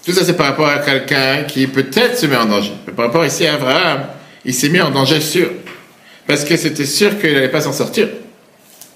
[0.06, 2.74] tout ça, c'est par rapport à quelqu'un qui peut-être se met en danger.
[2.86, 4.06] Mais par rapport ici à Abraham,
[4.46, 5.50] il s'est mis en danger sûr.
[6.28, 8.08] Parce que c'était sûr qu'il n'allait pas s'en sortir.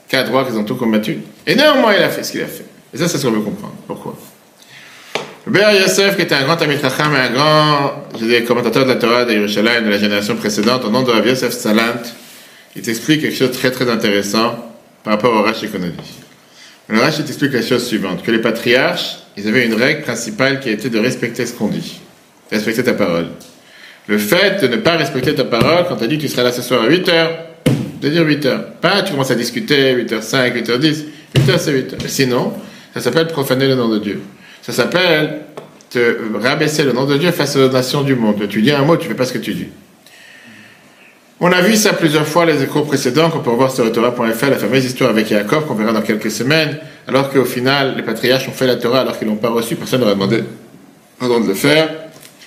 [0.07, 1.19] Qu'à droite, ils ont tout combattu.
[1.45, 2.65] Et néanmoins, il a fait ce qu'il a fait.
[2.93, 3.75] Et ça, c'est ce qu'on veut comprendre.
[3.87, 4.17] Pourquoi?
[5.47, 9.25] Béar Yosef, qui était un grand Amit et un grand je commentateur de la Torah
[9.25, 12.03] de Yerushalayim de la génération précédente, au nom de Rav Yosef Salant,
[12.75, 15.97] il t'explique quelque chose de très très intéressant par rapport au Rashi qu'on a dit.
[16.87, 20.69] Le Rashi t'explique la chose suivante, que les patriarches, ils avaient une règle principale qui
[20.69, 22.01] était de respecter ce qu'on dit,
[22.51, 23.27] respecter ta parole.
[24.07, 26.43] Le fait de ne pas respecter ta parole, quand tu as dit que tu seras
[26.43, 27.37] là ce soir à 8 heures,
[28.01, 28.65] de dire 8 heures.
[28.81, 31.03] Pas tu commences à discuter 8h05, 8h10,
[31.37, 31.99] 8h c'est 8 heures.
[32.07, 32.53] Sinon,
[32.93, 34.21] ça s'appelle profaner le nom de Dieu.
[34.61, 35.41] Ça s'appelle
[35.89, 38.47] te rabaisser le nom de Dieu face aux nations du monde.
[38.49, 39.67] Tu dis un mot, tu fais pas ce que tu dis.
[41.41, 44.57] On a vu ça plusieurs fois les échos précédents qu'on peut revoir sur Torah.fr, la
[44.57, 48.51] fameuse histoire avec Jacob qu'on verra dans quelques semaines, alors qu'au final, les patriarches ont
[48.51, 50.43] fait la Torah alors qu'ils l'ont pas reçue, personne n'aurait demandé
[51.17, 51.89] pardon de le faire.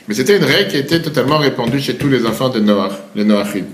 [0.06, 3.24] Mais c'était une règle qui était totalement répandue chez tous les enfants de Noah, les
[3.24, 3.64] Noachim.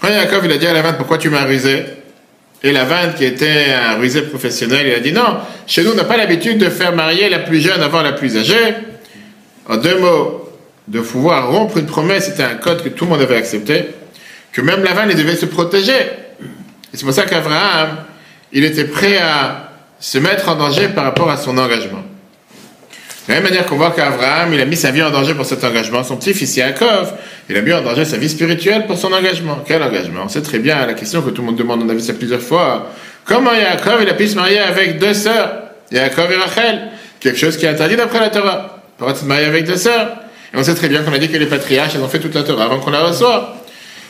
[0.00, 1.86] Quand Jacob il a dit à la vente, pourquoi tu m'as rusé?
[2.62, 5.94] Et la vente qui était un rusé professionnel, il a dit non, chez nous on
[5.94, 8.74] n'a pas l'habitude de faire marier la plus jeune avant la plus âgée.
[9.68, 10.37] En deux mots,
[10.88, 13.86] de pouvoir rompre une promesse, c'était un code que tout le monde avait accepté,
[14.52, 15.92] que même Lavan, il devait se protéger.
[15.92, 17.98] Et c'est pour ça qu'Abraham,
[18.52, 19.70] il était prêt à
[20.00, 22.02] se mettre en danger par rapport à son engagement.
[23.26, 25.44] De la même manière qu'on voit qu'Abraham, il a mis sa vie en danger pour
[25.44, 26.02] cet engagement.
[26.02, 27.12] Son petit-fils Yaakov,
[27.50, 29.62] il a mis en danger sa vie spirituelle pour son engagement.
[29.66, 30.22] Quel engagement?
[30.24, 32.14] On sait très bien la question que tout le monde demande, on a vu ça
[32.14, 32.90] plusieurs fois.
[33.26, 35.64] Comment Yaakov, il a pu se marier avec deux sœurs?
[35.92, 36.88] Yaakov et Rachel.
[37.20, 38.78] Quelque chose qui est interdit d'après la Torah.
[38.96, 40.08] Pourquoi se marier avec deux sœurs?
[40.52, 42.34] Et on sait très bien qu'on a dit que les patriarches, ils ont fait toute
[42.34, 43.44] la Torah avant qu'on la reçoive.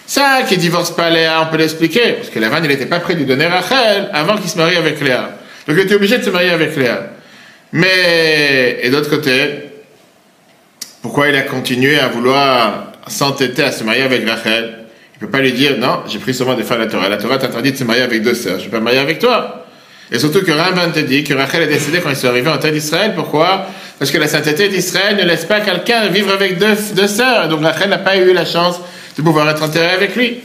[0.07, 2.13] Ça, qui divorce pas Léa, on peut l'expliquer.
[2.13, 4.77] Parce que Lavan, il n'était pas prêt de lui donner Rachel avant qu'il se marie
[4.77, 5.39] avec Léa.
[5.67, 7.11] Donc il était obligé de se marier avec Léa.
[7.73, 9.35] Mais, et d'autre côté,
[11.03, 14.79] pourquoi il a continué à vouloir s'entêter à se marier avec Rachel?
[15.21, 17.09] Il ne peut pas lui dire, non, j'ai pris seulement de faire la Torah.
[17.09, 18.61] La Torah t'interdit de se marier avec deux sœurs.
[18.61, 19.67] Je ne vais pas me marier avec toi.
[20.11, 22.57] Et surtout que Ramban te dit que Rachel est décédée quand ils sont arrivés en
[22.57, 23.13] terre d'Israël.
[23.15, 23.67] Pourquoi?
[23.99, 27.49] Parce que la sainteté d'Israël ne laisse pas quelqu'un vivre avec deux, deux sœurs.
[27.49, 28.81] Donc Rachel n'a pas eu la chance
[29.17, 30.39] de pouvoir être enterrée avec lui.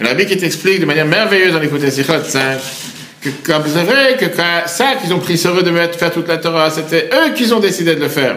[0.00, 2.58] Et Rabbi qui t'explique de manière merveilleuse dans l'écoute Sichot 5
[3.20, 4.26] que c'est vrai que
[4.66, 7.60] ça qu'ils ont pris sur eux de faire toute la Torah, c'était eux qui ont
[7.60, 8.36] décidé de le faire.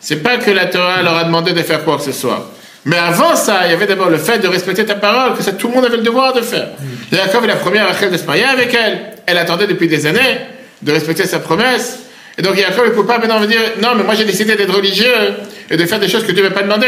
[0.00, 2.50] C'est pas que la Torah leur a demandé de faire quoi que ce soit.
[2.86, 5.52] Mais avant ça, il y avait d'abord le fait de respecter ta parole, que ça,
[5.52, 6.68] tout le monde avait le devoir de faire.
[6.78, 7.14] Mm.
[7.14, 9.00] Jacob est la première Rachel de se marier avec elle.
[9.26, 10.40] Elle attendait depuis des années
[10.80, 11.98] de respecter sa promesse.
[12.38, 15.34] Et donc Jacob ne peut pas maintenant dire Non, mais moi j'ai décidé d'être religieux
[15.70, 16.86] et de faire des choses que Dieu ne m'a pas demandé.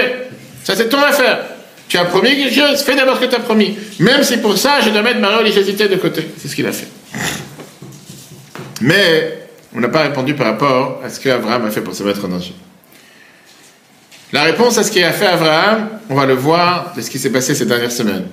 [0.65, 1.41] Ça, c'est ton affaire.
[1.89, 3.77] Tu as promis quelque chose, fais d'abord ce que tu as promis.
[3.99, 6.27] Même si pour ça, je dois mettre ma religiosité de côté.
[6.39, 6.89] C'est ce qu'il a fait.
[8.81, 12.25] Mais on n'a pas répondu par rapport à ce qu'Abraham a fait pour se mettre
[12.25, 12.55] en danger.
[14.33, 17.19] La réponse à ce qu'il a fait Abraham, on va le voir de ce qui
[17.19, 18.27] s'est passé ces dernières semaines.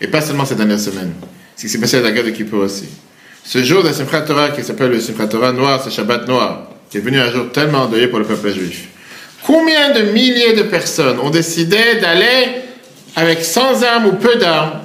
[0.00, 1.12] Et pas seulement ces dernières semaines.
[1.56, 2.88] Ce qui s'est passé à la guerre de Kippour aussi.
[3.44, 6.98] Ce jour de Simchat Torah qui s'appelle le Simchat Torah noir, ce Shabbat noir, qui
[6.98, 8.88] est venu un jour tellement endeuillé pour le peuple juif.
[9.44, 12.62] Combien de milliers de personnes ont décidé d'aller
[13.16, 14.80] avec sans armes ou peu d'armes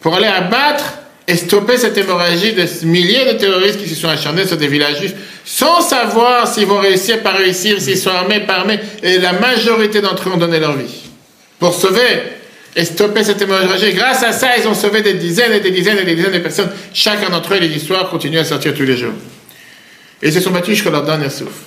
[0.00, 0.84] pour aller abattre
[1.26, 4.98] et stopper cette hémorragie de milliers de terroristes qui se sont acharnés sur des villages
[4.98, 8.80] juifs sans savoir s'ils vont réussir, pas réussir, s'ils sont armés, pas armés.
[9.02, 11.02] Et la majorité d'entre eux ont donné leur vie
[11.58, 12.22] pour sauver
[12.76, 13.92] et stopper cette hémorragie.
[13.92, 16.38] Grâce à ça, ils ont sauvé des dizaines et des dizaines et des dizaines de
[16.38, 16.70] personnes.
[16.92, 19.12] Chacun d'entre eux, les histoires continuent à sortir tous les jours.
[20.22, 21.62] Et ils se sont battus jusqu'à leur dernier souffle.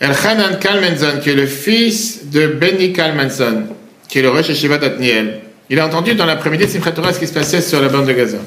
[0.00, 3.64] Elchanan Kalmenzon, qui est le fils de Benny Kalmenzon,
[4.08, 7.26] qui est le Rosh Shiva d'Atniel, il a entendu dans l'après-midi de Simchat ce qui
[7.26, 8.38] se passait sur la bande de Gaza.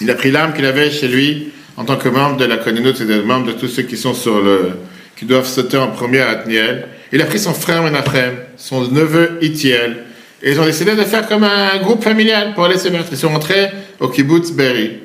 [0.00, 3.04] Il a pris l'arme qu'il avait chez lui en tant que membre de la communauté,
[3.04, 4.70] membre de tous ceux qui sont sur le,
[5.16, 6.86] qui doivent sauter en premier à Atniel.
[7.14, 9.98] Il a pris son frère Menachem, son neveu Itiel,
[10.42, 13.06] et ils ont décidé de faire comme un groupe familial pour aller se mettre.
[13.12, 14.98] Ils sont rentrés au kibbutz Berry.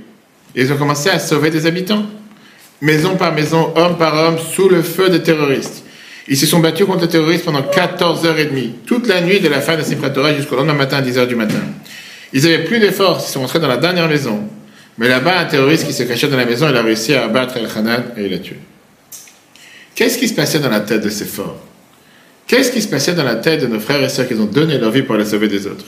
[0.56, 2.04] Ils ont commencé à sauver des habitants.
[2.82, 5.84] Maison par maison, homme par homme, sous le feu des terroristes.
[6.28, 9.78] Ils se sont battus contre les terroristes pendant 14h30, toute la nuit de la fin
[9.78, 11.62] de Simchat Torah jusqu'au lendemain matin à 10h du matin.
[12.34, 14.50] Ils avaient plus d'efforts, ils sont rentrés dans la dernière maison.
[14.98, 17.58] Mais là-bas, un terroriste qui se cachait dans la maison, il a réussi à abattre
[17.58, 18.58] El Hanan et il l'a tué.
[19.94, 21.69] Qu'est-ce qui se passait dans la tête de ces forts?
[22.50, 24.80] Qu'est-ce qui se passait dans la tête de nos frères et sœurs qui ont donné
[24.80, 25.86] leur vie pour la sauver des autres?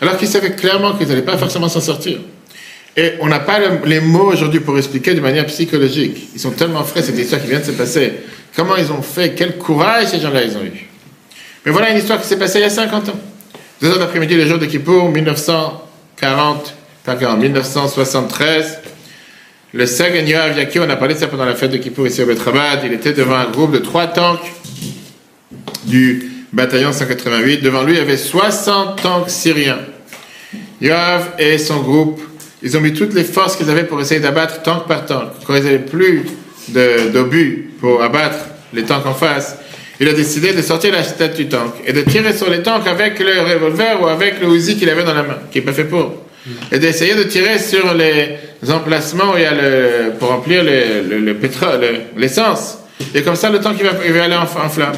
[0.00, 2.18] Alors qu'ils savaient clairement qu'ils n'allaient pas forcément s'en sortir.
[2.96, 6.30] Et on n'a pas les mots aujourd'hui pour expliquer de manière psychologique.
[6.34, 8.12] Ils sont tellement frais, cette histoire qui vient de se passer.
[8.56, 10.88] Comment ils ont fait, quel courage ces gens-là ils ont eu.
[11.64, 13.20] Mais voilà une histoire qui s'est passée il y a 50 ans.
[13.80, 18.80] Deux heures d'après-midi, le jour de Kippour, 1940, pardon, 1973,
[19.74, 22.26] le Sag Yaki, on a parlé de ça pendant la fête de Kippour ici au
[22.26, 24.50] Betrabad, il était devant un groupe de trois tanks
[25.84, 27.62] du bataillon 188.
[27.62, 29.80] Devant lui, il y avait 60 tanks syriens.
[30.80, 32.20] Yoav et son groupe,
[32.62, 35.30] ils ont mis toutes les forces qu'ils avaient pour essayer d'abattre tank par tank.
[35.46, 36.24] Quand ils n'avaient plus
[37.12, 39.56] d'obus pour abattre les tanks en face,
[40.00, 43.18] il a décidé de sortir la du tank et de tirer sur les tanks avec
[43.18, 45.84] le revolver ou avec le Uzi qu'il avait dans la main, qui n'est pas fait
[45.84, 46.14] pour.
[46.72, 48.38] Et d'essayer de tirer sur les
[48.70, 51.80] emplacements où il y a le, pour remplir le, le, pétrole,
[52.16, 52.78] l'essence.
[53.14, 54.94] Et comme ça, le tank il va, aller en, flamme.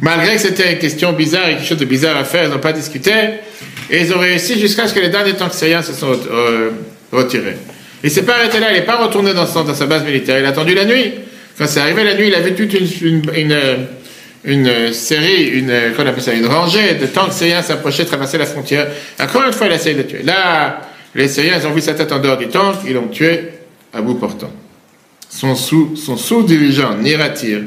[0.00, 2.58] Malgré que c'était une question bizarre et quelque chose de bizarre à faire, ils n'ont
[2.58, 3.12] pas discuté.
[3.90, 6.70] Et ils ont réussi jusqu'à ce que les derniers tanks syriens se sont euh,
[7.12, 7.56] retirés.
[8.02, 10.48] Il s'est pas arrêté là, il n'est pas retourné dans, sa base militaire, il a
[10.48, 11.12] attendu la nuit.
[11.56, 13.58] Quand c'est arrivé la nuit, il a vu toute une, une,
[14.44, 18.88] une, série, une, appelle ça, une rangée de tanks syriens s'approcher, traverser la frontière.
[19.20, 20.22] Encore une fois, il a essayé de le tuer.
[20.22, 20.80] Là,
[21.14, 23.40] les Syriens, ils ont vu sa tête en dehors du tank, ils l'ont tué
[23.92, 24.50] à bout portant.
[25.28, 27.60] Son sous, son sous-dirigeant, Niratir,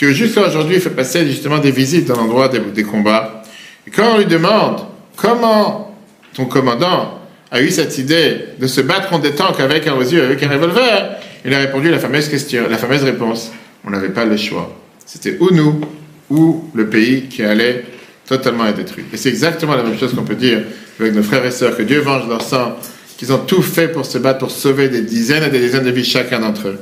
[0.00, 3.42] qui jusqu'à aujourd'hui fait passer justement des visites dans l'endroit des, combats,
[3.86, 4.80] et quand on lui demande
[5.14, 5.94] comment
[6.32, 10.24] ton commandant a eu cette idée de se battre contre des tanks avec un yeux,
[10.24, 13.52] avec un revolver, il a répondu la fameuse question, la fameuse réponse.
[13.84, 14.74] On n'avait pas le choix.
[15.04, 15.82] C'était ou nous,
[16.30, 17.84] ou le pays qui allait
[18.26, 19.04] totalement être détruit.
[19.12, 20.62] Et c'est exactement la même chose qu'on peut dire
[20.98, 22.78] avec nos frères et sœurs, que Dieu venge leur sang,
[23.18, 25.90] qu'ils ont tout fait pour se battre, pour sauver des dizaines et des dizaines de
[25.90, 26.78] vies chacun d'entre eux.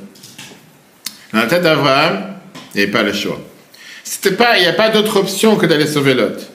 [1.33, 2.38] Dans la tête d'Abraham,
[2.75, 3.41] il n'y pas le choix.
[4.05, 6.51] C'était pas, il n'y a pas d'autre option que d'aller sauver Lot.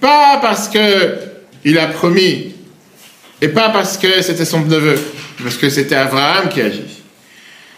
[0.00, 1.18] Pas parce que
[1.64, 2.54] il a promis
[3.40, 4.98] et pas parce que c'était son neveu,
[5.42, 7.02] parce que c'était Abraham qui agit.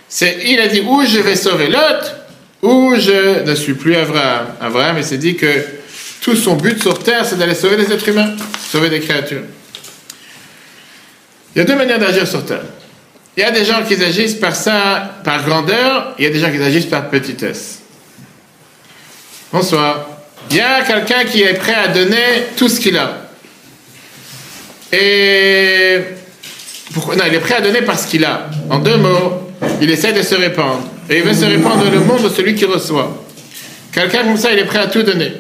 [0.08, 2.14] C'est, il a dit, ou je vais sauver Lot,
[2.62, 4.46] ou je ne suis plus Abraham.
[4.60, 5.64] Abraham, il s'est dit que
[6.22, 8.34] tout son but sur terre, c'est d'aller sauver les êtres humains,
[8.70, 9.42] sauver des créatures.
[11.54, 12.64] Il y a deux manières d'agir sur terre.
[13.38, 16.40] Il y a des gens qui agissent par ça, par grandeur, il y a des
[16.40, 17.78] gens qui agissent par petitesse.
[19.52, 20.08] Bonsoir.
[20.50, 22.16] Il y a quelqu'un qui est prêt à donner
[22.56, 23.28] tout ce qu'il a.
[24.92, 26.00] Et
[26.92, 27.14] pourquoi?
[27.14, 28.50] Non, il est prêt à donner parce qu'il a.
[28.70, 30.82] En deux mots, il essaie de se répandre.
[31.08, 33.24] Et il veut se répandre dans le monde de celui qui reçoit.
[33.92, 35.34] Quelqu'un comme ça, il est prêt à tout donner.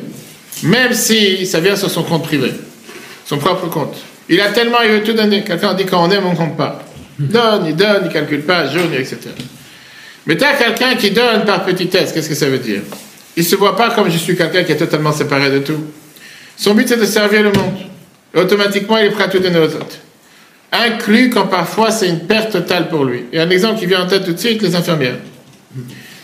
[0.62, 2.52] Même si ça vient sur son compte privé,
[3.26, 3.96] son propre compte.
[4.28, 5.42] Il a tellement, il veut tout donner.
[5.42, 6.84] Quelqu'un dit quand on aime, on compte pas.
[7.18, 9.18] Donne, il donne, il calcule pas, jaune, etc.
[10.26, 12.82] Mais tu as quelqu'un qui donne par petitesse, qu'est-ce que ça veut dire?
[13.36, 15.84] Il se voit pas comme je suis quelqu'un qui est totalement séparé de tout.
[16.56, 17.88] Son but, c'est de servir le monde
[18.34, 19.96] automatiquement il est prêt à tout donner aux autres.
[20.72, 23.24] Inclus quand parfois c'est une perte totale pour lui.
[23.32, 25.16] Et un exemple qui vient en tête tout de suite, les infirmières.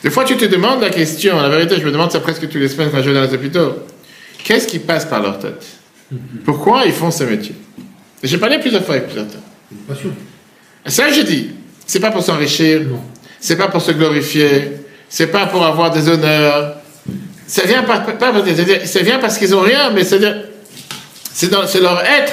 [0.02, 2.58] Des fois tu te demandes la question, la vérité je me demande ça presque tous
[2.58, 3.84] les semaines quand je vais dans les hôpitaux,
[4.42, 5.64] qu'est-ce qui passe par leur tête?
[6.44, 7.54] Pourquoi ils font ce métier?
[8.22, 9.40] J'ai parlé plusieurs fois avec plusieurs têtes.
[9.88, 10.10] Passion.
[10.86, 11.50] Ça je dis,
[11.86, 12.82] c'est pas pour s'enrichir,
[13.40, 14.72] c'est pas pour se glorifier,
[15.08, 16.76] c'est pas pour avoir des honneurs,
[17.46, 18.04] ça vient, pas,
[18.84, 22.32] ça vient parce qu'ils ont rien, mais c'est leur être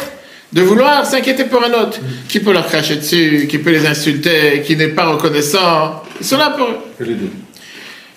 [0.53, 1.99] de vouloir s'inquiéter pour un autre.
[2.27, 6.03] Qui peut leur cracher dessus, qui peut les insulter, qui n'est pas reconnaissant.
[6.19, 6.77] Ils sont là pour eux.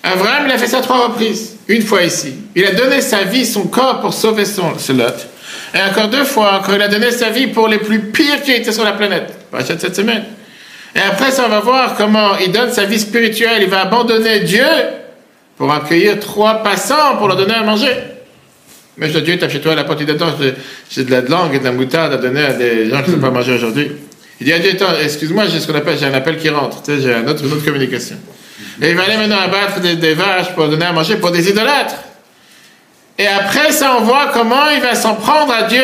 [0.03, 1.57] Abraham, il a fait ça trois reprises.
[1.69, 2.35] Une fois ici.
[2.55, 5.29] Il a donné sa vie, son corps pour sauver son, ce Lot.
[5.75, 8.53] Et encore deux fois, quand il a donné sa vie pour les plus pires qui
[8.53, 9.44] étaient sur la planète.
[9.55, 10.25] Parachat cette semaine.
[10.97, 13.63] Et après ça, on va voir comment il donne sa vie spirituelle.
[13.63, 14.67] Il va abandonner Dieu
[15.57, 17.95] pour accueillir trois passants pour leur donner à manger.
[18.97, 20.25] Mais je Dieu tape chez toi la porte, il dit
[20.91, 23.17] j'ai de la langue et de la moutarde à donner à des gens qui ne
[23.17, 23.91] sont pas mangés aujourd'hui.
[24.41, 26.93] Il dit à Dieu, excuse-moi, j'ai ce qu'on appelle, j'ai un appel qui rentre, tu
[26.93, 28.17] sais, j'ai une autre, autre communication.
[28.83, 31.49] Et il va aller maintenant abattre des, des vaches pour donner à manger pour des
[31.49, 31.97] idolâtres.
[33.19, 35.83] Et après ça, on voit comment il va s'en prendre à Dieu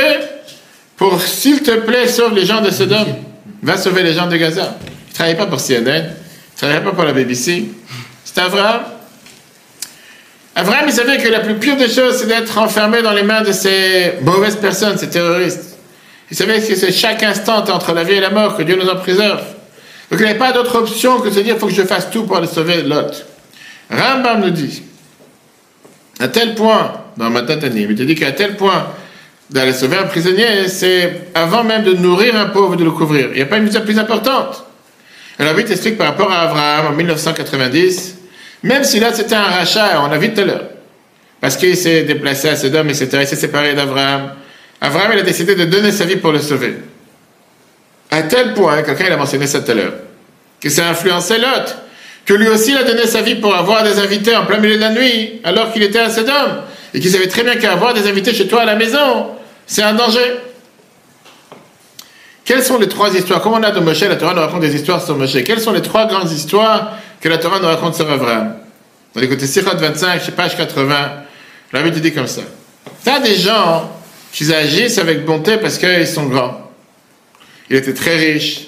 [0.96, 3.29] pour, s'il te plaît, sauve les gens de Sodome.
[3.62, 4.76] Va sauver les gens de Gaza.
[4.82, 7.66] Il ne travaillait pas pour CNN, il ne travaillait pas pour la BBC.
[8.24, 8.82] C'est Abraham.
[10.54, 13.42] Abraham, il savait que la plus pire des choses, c'est d'être enfermé dans les mains
[13.42, 15.78] de ces mauvaises personnes, ces terroristes.
[16.30, 18.88] Il savait que c'est chaque instant entre la vie et la mort, que Dieu nous
[18.88, 19.42] en préserve.
[20.10, 21.82] Donc il n'y avait pas d'autre option que de se dire, il faut que je
[21.82, 23.24] fasse tout pour sauver Lot.
[23.90, 24.82] Rambam nous dit,
[26.18, 28.86] à tel point, dans ma Matatanim, il te dit qu'à tel point
[29.50, 33.28] d'aller sauver un prisonnier, c'est avant même de nourrir un pauvre, de le couvrir.
[33.30, 34.64] Il n'y a pas une mission plus importante.
[35.38, 38.16] Alors, il t'explique par rapport à Abraham en 1990,
[38.62, 40.64] même si là c'était un rachat, on l'a vu tout à l'heure,
[41.40, 44.32] parce qu'il s'est déplacé à Sodome, etc., il s'est séparé d'Abraham.
[44.80, 46.74] Abraham, il a décidé de donner sa vie pour le sauver.
[48.10, 49.94] À tel point, quelqu'un a mentionné ça tout à l'heure,
[50.60, 51.76] que ça a influencé Lot,
[52.26, 54.76] que lui aussi il a donné sa vie pour avoir des invités en plein milieu
[54.76, 58.06] de la nuit, alors qu'il était à Sodome, et qu'il savait très bien qu'avoir des
[58.06, 59.28] invités chez toi à la maison,
[59.70, 60.40] c'est un danger.
[62.44, 63.40] Quelles sont les trois histoires?
[63.40, 65.44] Comme on a de Moshe, la Torah nous raconte des histoires sur Moshe.
[65.44, 68.56] Quelles sont les trois grandes histoires que la Torah nous raconte sur Abraham
[69.14, 71.12] Dans l'écoute Sirot 25, page 80,
[71.72, 72.40] la Bible dit comme ça.
[73.04, 73.92] T'as des gens
[74.32, 76.68] qui agissent avec bonté parce qu'ils sont grands.
[77.70, 78.62] Il était très riche.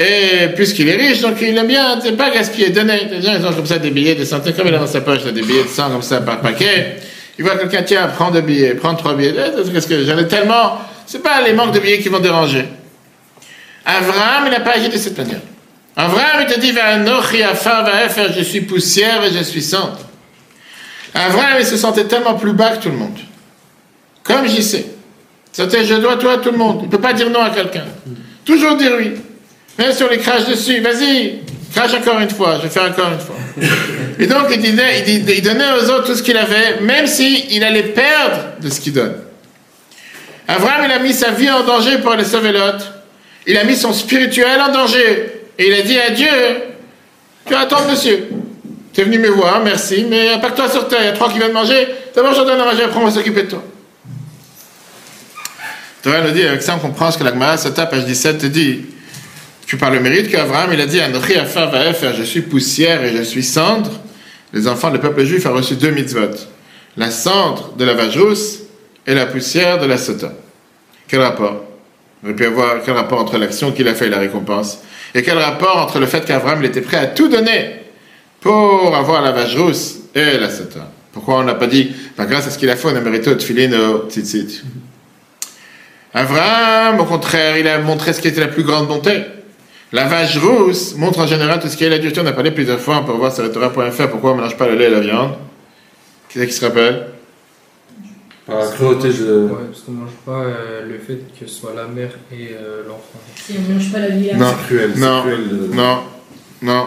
[0.00, 3.06] Et puisqu'il est riche, donc il aime bien, c'est pas gaspiller, donner.
[3.10, 5.02] Les gens, ils ont comme ça des billets de santé, comme il a dans sa
[5.02, 6.96] poche, des billets de 100 comme ça par paquet.
[7.42, 9.34] Il voit quelqu'un, tiens, prends deux billets, prends trois billets.
[9.36, 10.78] Eh, qu'est-ce que j'en tellement.
[11.06, 12.68] C'est pas les manques de billets qui vont déranger.
[13.84, 15.40] Abraham, il n'a pas agi de cette manière.
[15.96, 16.72] Abraham, il te dit,
[18.32, 19.98] je suis poussière et je suis cendre.
[21.12, 23.18] Abraham, il se sentait tellement plus bas que tout le monde.
[24.22, 24.86] Comme j'y sais.
[25.50, 26.82] C'était je dois toi à tout le monde.
[26.82, 27.86] Il ne peut pas dire non à quelqu'un.
[28.44, 29.14] Toujours dire oui.
[29.80, 31.40] Même on les crache dessus, vas-y,
[31.72, 33.36] crache encore une fois, je faire encore une fois.
[34.18, 37.64] Et donc, il, disait, il, donnait aux autres tout ce qu'il avait, même s'il il
[37.64, 39.16] allait perdre de ce qu'il donne.
[40.48, 42.92] Abraham, il a mis sa vie en danger pour aller sauver l'autre.
[43.46, 45.42] Il a mis son spirituel en danger.
[45.58, 46.28] Et il a dit à Dieu,
[47.46, 48.28] tu attends, monsieur.
[48.92, 51.12] Tu es venu me voir, merci, mais pas que toi sur terre, il y a
[51.12, 51.88] trois qui viennent manger.
[52.14, 53.64] D'abord, je donne à manger, après on va s'occuper de toi.
[56.02, 58.86] Torah nous dit, avec ça, on comprend ce que la Gemara, page 17, te dit.
[59.66, 63.90] Tu parles le mérite qu'Abraham, il a dit, je suis poussière et je suis cendre.
[64.52, 66.30] Les enfants, le peuple juif a reçu deux mitzvot.
[66.96, 68.58] La cendre de la vache rousse
[69.06, 70.32] et la poussière de la sota.
[71.08, 71.64] Quel rapport?
[72.22, 74.78] On aurait pu avoir quel rapport entre l'action qu'il a fait et la récompense
[75.14, 77.80] Et quel rapport entre le fait qu'Abraham était prêt à tout donner
[78.40, 80.90] pour avoir la vache rousse et la sota?
[81.12, 83.30] Pourquoi on n'a pas dit, bah, grâce à ce qu'il a fait, on a mérité
[83.30, 84.62] au tzitzit?
[86.14, 89.22] Abraham, au contraire, il a montré ce qui était la plus grande bonté.
[89.92, 92.20] La vache rousse montre en général tout ce qui est la dureté.
[92.22, 94.56] On a parlé plusieurs fois, on peut voir sur le Torah.fr pourquoi on ne mélange
[94.56, 95.32] pas le lait et la viande.
[96.30, 97.08] Qui c'est qui se rappelle?
[98.46, 99.48] Par la cruauté de.
[99.50, 102.52] Ouais, parce qu'on ne mange pas euh, le fait que ce soit la mère et
[102.54, 103.20] euh, l'enfant.
[103.36, 104.92] Si on ne mange pas la vie Non, c'est cruel.
[104.96, 105.74] Non, cruel de...
[105.74, 105.98] non,
[106.62, 106.86] non.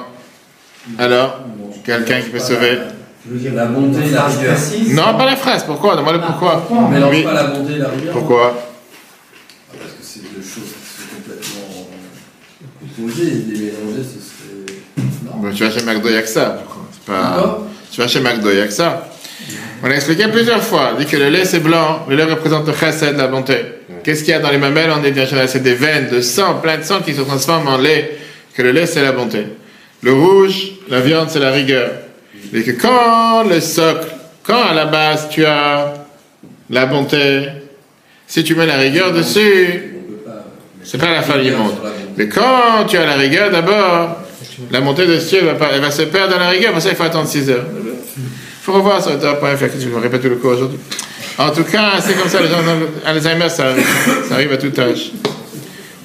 [0.97, 1.41] Alors,
[1.85, 2.79] quelqu'un qui peut sauver?
[3.27, 4.57] Je veux dire, la bonté et la rigueur.
[4.89, 5.63] Non, pas la phrase.
[5.63, 5.95] Pourquoi?
[5.95, 6.67] Demande-le ah, pourquoi.
[6.71, 8.13] On ne mélange pas la bonté et la rigueur.
[8.13, 11.85] Pourquoi ah, Parce que c'est deux choses qui sont complètement
[12.97, 13.43] opposées.
[13.47, 14.79] Les mélanger, ce serait.
[15.23, 16.63] Bon, tu vas chez McDo, il que ça.
[17.05, 17.59] Pas...
[17.91, 19.09] Tu vas chez McDo, il que ça.
[19.83, 20.93] On a expliqué plusieurs fois.
[20.97, 23.57] Dit que le lait c'est blanc, le lait représente le chesed, la bonté.
[24.03, 24.89] Qu'est-ce qu'il y a dans les mamelles?
[24.91, 27.77] On dit bien c'est des veines de sang, plein de sang qui se transforment en
[27.77, 28.17] lait.
[28.55, 29.45] Que le lait c'est la bonté.
[30.01, 31.91] Le rouge, la viande c'est la rigueur.
[32.53, 34.07] Et que quand le socle,
[34.43, 35.93] quand à la base tu as
[36.69, 37.47] la bonté,
[38.27, 39.95] si tu mets la rigueur dessus,
[40.83, 41.75] c'est pas la fin du monde.
[42.17, 44.17] Mais quand tu as la rigueur d'abord,
[44.71, 47.27] la montée dessus elle va, se perdre dans la rigueur, pour ça il faut attendre
[47.27, 47.65] 6 heures
[48.65, 50.79] faut revoir sur que je vais répéter le cours aujourd'hui.
[51.37, 52.63] En tout cas, c'est comme ça, les gens
[53.05, 53.85] Alzheimer, ça arrive,
[54.27, 55.11] ça arrive à tout âge.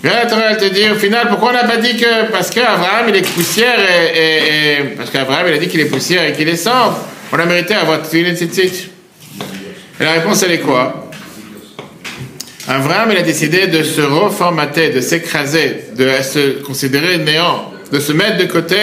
[0.03, 3.17] Torah, elle te dit, au final, pourquoi on n'a pas dit que, parce qu'Abraham, il
[3.17, 3.79] est poussière
[4.15, 6.99] et, parce qu'Abraham, il a dit qu'il est poussière et qu'il est sang,
[7.33, 8.71] on a mérité avoir tout une Et
[10.01, 11.10] la réponse, elle est quoi?
[12.69, 18.13] Abraham, il a décidé de se reformater, de s'écraser, de se considérer néant, de se
[18.13, 18.77] mettre de côté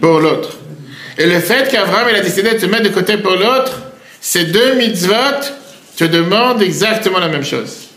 [0.00, 0.56] pour l'autre.
[1.18, 3.82] Et le fait qu'Abraham a décidé de se mettre de côté pour l'autre,
[4.20, 5.14] ces deux mitzvot
[5.96, 7.88] te demandent exactement la même chose.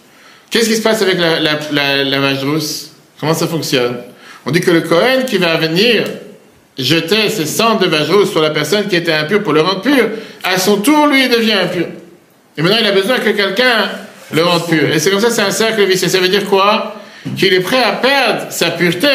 [0.50, 2.92] Qu'est-ce qui se passe avec la, la, rousse?
[3.20, 3.98] Comment ça fonctionne?
[4.46, 6.06] On dit que le Cohen qui va venir
[6.78, 9.82] jeter ses cendres de vache rousse sur la personne qui était impure pour le rendre
[9.82, 10.10] pur,
[10.44, 11.86] à son tour, lui, il devient impur.
[12.58, 13.90] Et maintenant, il a besoin que quelqu'un
[14.34, 14.90] le rende pur.
[14.94, 16.08] Et c'est comme ça, c'est un cercle vicieux.
[16.08, 16.96] Ça veut dire quoi?
[17.38, 19.08] Qu'il est prêt à perdre sa pureté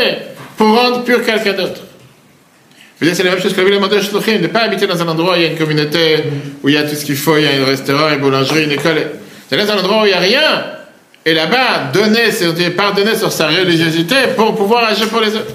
[0.57, 1.81] pour rendre pur quelqu'un d'autre.
[3.01, 5.37] C'est la même chose que la Shluchim, de ne pas habiter dans un endroit où
[5.37, 6.25] il y a une communauté,
[6.63, 8.65] où il y a tout ce qu'il faut, il y a un restaurant, une boulangerie,
[8.65, 9.11] une école.
[9.51, 10.65] C'est dans un endroit où il n'y a rien.
[11.27, 12.31] Et là-bas, donner,
[12.71, 15.53] pardonner sur sa religiosité pour pouvoir agir pour les autres.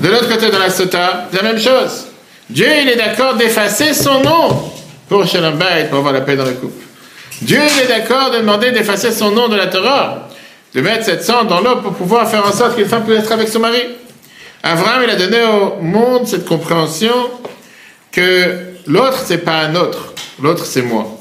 [0.00, 2.06] De l'autre côté, dans la Sota, la même chose.
[2.48, 4.72] Dieu, il est d'accord d'effacer son nom
[5.08, 6.84] pour Shalom Bayit, pour avoir la paix dans le couple.
[7.42, 10.28] Dieu, est d'accord de demander d'effacer son nom de la Torah,
[10.74, 13.32] de mettre cette cendre dans l'eau pour pouvoir faire en sorte qu'une femme puisse être
[13.32, 13.82] avec son mari.
[14.62, 17.14] Abraham, il a donné au monde cette compréhension
[18.10, 21.18] que l'autre, c'est pas un autre, l'autre, c'est moi.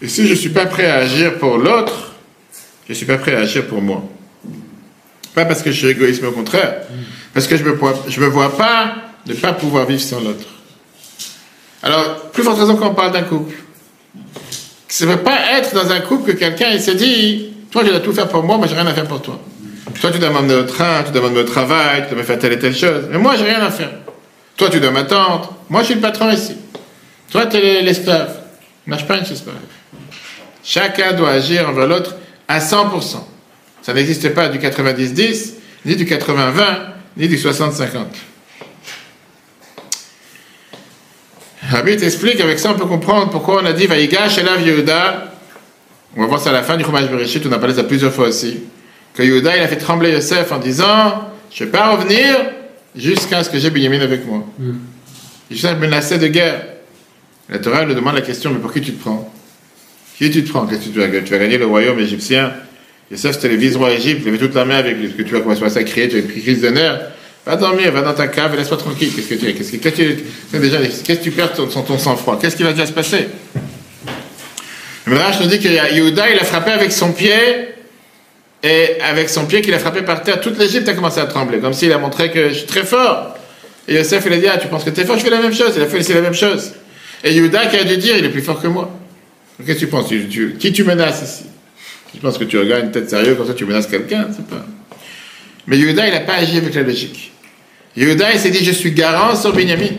[0.00, 2.14] Et si je ne suis pas prêt à agir pour l'autre,
[2.86, 4.02] je ne suis pas prêt à agir pour moi.
[5.34, 6.82] Pas parce que je suis égoïste, mais au contraire.
[7.34, 8.94] Parce que je ne me, me vois pas
[9.26, 10.46] ne pas pouvoir vivre sans l'autre.
[11.82, 13.54] Alors, plus forte raison quand on parle d'un couple.
[14.94, 17.90] Ça ne veut pas être dans un couple que quelqu'un il se dit Toi, je
[17.90, 19.40] dois tout faire pour moi, moi, j'ai rien à faire pour toi.
[20.00, 22.38] Toi, tu dois m'emmener au train, tu dois m'emmener au travail, tu dois me faire
[22.38, 23.08] telle et telle chose.
[23.10, 23.90] Mais moi, j'ai rien à faire.
[24.56, 25.52] Toi, tu dois m'attendre.
[25.68, 26.54] Moi, je suis le patron ici.
[27.28, 28.36] Toi, tu es l'esclave.
[28.86, 29.60] Marche pas une chose pareille.
[30.62, 32.14] Chacun doit agir envers l'autre
[32.46, 33.16] à 100%.
[33.82, 35.54] Ça n'existe pas du 90-10,
[35.86, 36.52] ni du 80-20,
[37.16, 38.04] ni du 60-50.
[41.70, 45.32] Rabbi t'explique, avec ça on peut comprendre pourquoi on a dit Vaïgash la Yehuda.
[46.16, 48.12] On va voir ça à la fin du Chumash Bereshit, on a parlé ça plusieurs
[48.12, 48.60] fois aussi.
[49.14, 52.36] Que Yehuda il a fait trembler Yosef en disant Je ne vais pas revenir
[52.94, 54.44] jusqu'à ce que j'ai Benjamin avec moi.
[54.58, 54.72] Mm.
[55.50, 56.66] Yosef menacé de guerre.
[57.48, 59.32] La Torah lui demande la question Mais pour qui tu te prends?
[60.18, 60.66] Qui tu te prends?
[60.66, 62.52] Que tu, vas, tu vas gagner le royaume égyptien
[63.10, 65.06] Yosef c'était le vice-roi Égypte, il avait toute la main avec lui.
[65.06, 67.00] Est-ce que tu vas commencer à crier Tu as pris crise de nerfs
[67.46, 69.10] Va dormir, va dans ta cave et laisse-moi tranquille.
[69.14, 72.62] Qu'est-ce que tu Qu'est-ce que, tu, déjà, qu'est-ce que tu perds ton, sang-froid Qu'est-ce qui
[72.62, 73.28] va déjà se passer?
[75.06, 77.34] Le Midrash nous dit que Yehuda, il a frappé avec son pied,
[78.62, 81.58] et avec son pied qu'il a frappé par terre, toute l'Égypte a commencé à trembler,
[81.58, 83.36] comme s'il a montré que je suis très fort.
[83.86, 85.42] Et Yosef, il a dit, ah, tu penses que tu es fort, je fais la
[85.42, 85.74] même chose.
[85.76, 86.72] Il a fait aussi la même chose.
[87.22, 88.90] Et Yehuda qui a dû dire, il est plus fort que moi.
[89.58, 90.08] Qu'est-ce que tu penses?
[90.58, 91.44] Qui tu menaces ici?
[92.14, 94.64] Je pense que tu regardes une tête sérieuse, comme ça tu menaces quelqu'un, c'est pas.
[95.66, 97.33] Mais Yehuda, il n'a pas agi avec la logique.
[97.96, 99.90] Yehuda, il s'est dit, je suis garant sur Binyamin.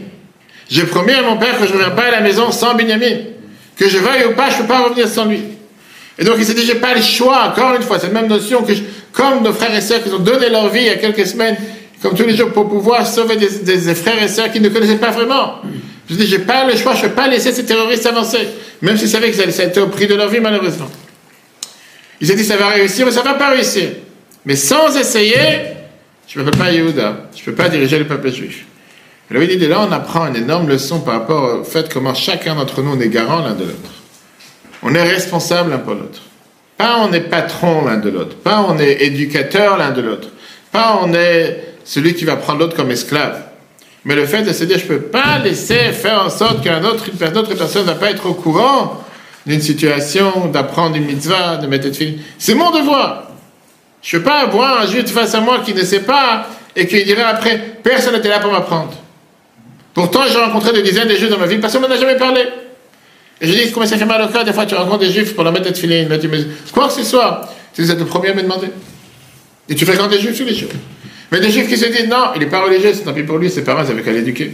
[0.69, 3.17] J'ai promis à mon père que je ne reviens pas à la maison sans Binyamin.
[3.77, 5.41] Que je veuille ou pas, je ne peux pas revenir sans lui.
[6.17, 8.63] Et donc il s'est dit, j'ai pas le choix, encore une fois, cette même notion
[8.63, 8.73] que,
[9.11, 11.57] comme nos frères et sœurs qui ont donné leur vie il y a quelques semaines,
[12.01, 15.11] comme tous les jours, pour pouvoir sauver des, frères et sœurs qui ne connaissaient pas
[15.11, 15.55] vraiment.
[16.09, 18.47] Je dis, j'ai pas le choix, je ne peux pas laisser ces terroristes avancer.
[18.81, 20.89] Même s'ils savaient que ça, été au prix de leur vie, malheureusement.
[22.21, 23.89] Il s'est dit, ça va réussir, mais ça va pas réussir.
[24.45, 25.35] Mais sans essayer,
[26.27, 28.65] je ne peux pas Yehuda, je ne peux pas diriger le peuple juif.
[29.31, 32.83] Il dit, là, on apprend une énorme leçon par rapport au fait comment chacun d'entre
[32.83, 33.91] nous est garant l'un de l'autre.
[34.83, 36.21] On est responsable l'un pour l'autre.
[36.77, 40.27] Pas on est patron l'un de l'autre, pas on est éducateur l'un de l'autre,
[40.71, 43.43] pas on est celui qui va prendre l'autre comme esclave.
[44.03, 46.85] Mais le fait de se dire, je ne peux pas laisser faire en sorte qu'une
[46.85, 47.05] autre,
[47.35, 49.03] autre personne ne va pas être au courant
[49.45, 53.24] d'une situation, d'apprendre une mitzvah, de mettre de film, c'est mon devoir.
[54.05, 56.85] Je ne peux pas avoir un juif face à moi qui ne sait pas et
[56.85, 58.93] qui dirait après, personne n'était là pour m'apprendre.
[59.95, 62.15] Pourtant, j'ai rencontré des dizaines de juifs dans ma vie, personne ne m'en a jamais
[62.15, 62.41] parlé.
[63.41, 65.33] Et je dis, comment ça fait mal au cœur, des fois tu rencontres des juifs
[65.33, 66.27] pour leur mettre de filet, mettre
[66.71, 67.49] quoi que ce soit.
[67.73, 68.67] C'est le premier à me demander.
[69.67, 70.69] Et tu fréquentes des juifs tous les jours.
[71.31, 73.39] Mais des juifs qui se disent, non, il n'est pas religieux, c'est tant pis pour
[73.39, 74.53] lui, ses parents avaient qu'à l'éduquer.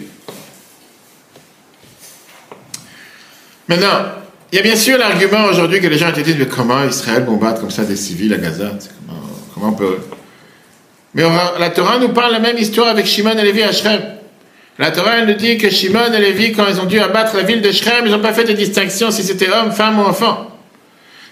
[3.68, 4.06] Maintenant,
[4.54, 7.26] il y a bien sûr l'argument aujourd'hui que les gens te disent, mais comment Israël
[7.26, 8.72] bombarde comme ça des civils à Gaza?
[9.60, 9.98] On peut...
[11.14, 11.24] Mais
[11.60, 14.02] la Torah nous parle la même histoire avec Shimon et Lévi à Shrem.
[14.80, 17.62] La Torah nous dit que Shimon et Lévi, quand ils ont dû abattre la ville
[17.62, 20.48] de Shrem, ils n'ont pas fait de distinction si c'était homme, femme ou enfant.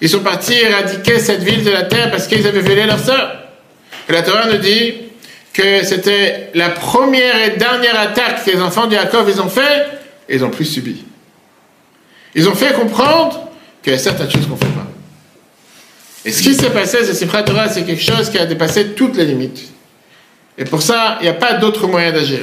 [0.02, 3.36] Ils sont partis éradiquer cette ville de la terre parce qu'ils avaient violé leur sœur.
[4.08, 4.94] Et la Torah nous dit
[5.54, 9.88] que c'était la première et dernière attaque que les enfants de Jacob ils ont fait,
[10.28, 11.06] et ils n'ont plus subi.
[12.36, 13.50] Ils ont fait comprendre
[13.82, 14.89] qu'il y a certaines choses qu'on ne fait pas.
[16.26, 19.16] Et ce qui s'est passé, c'est Sifra Torah, c'est quelque chose qui a dépassé toutes
[19.16, 19.72] les limites.
[20.58, 22.42] Et pour ça, il n'y a pas d'autre moyen d'agir.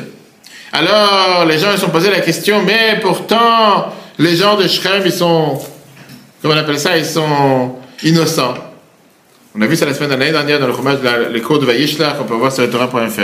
[0.72, 5.12] Alors, les gens se sont posé la question, mais pourtant, les gens de Shrem, ils
[5.12, 5.60] sont,
[6.40, 8.54] comment on appelle ça, ils sont innocents.
[9.54, 12.24] On a vu ça la semaine dernière dans le de les cours de Vayishlach, qu'on
[12.24, 13.20] peut voir sur le Torah.fr.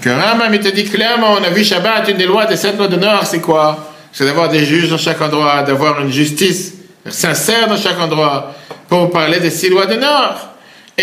[0.00, 2.76] Que Rama il te dit clairement, on a vu Shabbat, une des lois des sept
[2.76, 3.92] lois de Nord, c'est quoi?
[4.12, 6.74] C'est d'avoir des juges dans chaque endroit, d'avoir une justice
[7.08, 8.54] sincère dans chaque endroit,
[8.88, 10.50] pour parler des six lois de Nord.
[10.98, 11.02] Et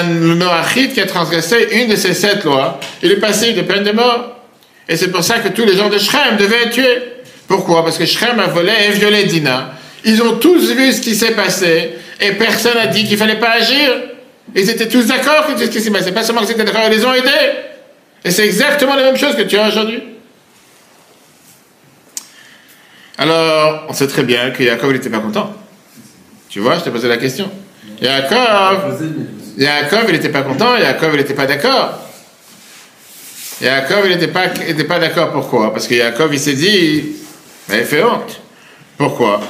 [0.00, 0.04] un
[0.34, 3.92] Noachite qui a transgressé une de ces sept lois, il est passible de peine de
[3.92, 4.38] mort.
[4.88, 7.02] Et c'est pour ça que tous les gens de Shrem devaient être tués.
[7.46, 7.84] Pourquoi?
[7.84, 9.72] Parce que Shrem a volé et violé Dina.
[10.04, 13.52] Ils ont tous vu ce qui s'est passé et personne n'a dit qu'il fallait pas
[13.52, 13.90] agir.
[14.54, 16.12] Ils étaient tous d'accord que ce qui s'est passé.
[16.12, 17.30] Pas seulement qu'ils étaient d'accord, ils les ont aidés.
[18.24, 20.02] Et c'est exactement la même chose que tu as aujourd'hui.
[23.18, 25.54] Alors, on sait très bien que Jacob n'était pas content.
[26.54, 27.50] Tu vois, je t'ai posé la question.
[28.00, 28.96] Jacob,
[29.58, 31.98] Jacob, il n'était pas content, Jacob, il n'était pas d'accord.
[33.60, 34.44] Jacob, il n'était pas,
[34.88, 35.32] pas d'accord.
[35.32, 35.72] Pourquoi?
[35.72, 37.06] Parce que Jacob, il s'est dit,
[37.70, 38.40] il fait honte.
[38.96, 39.40] Pourquoi?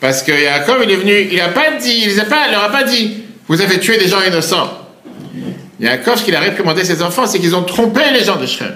[0.00, 2.84] Parce que Jacob, il est venu, il n'a pas dit, il ne leur a pas
[2.84, 4.70] dit, vous avez tué des gens innocents.
[5.80, 8.72] Jacob, ce qu'il a réprimandé ses enfants, c'est qu'ils ont trompé les gens de Shrem.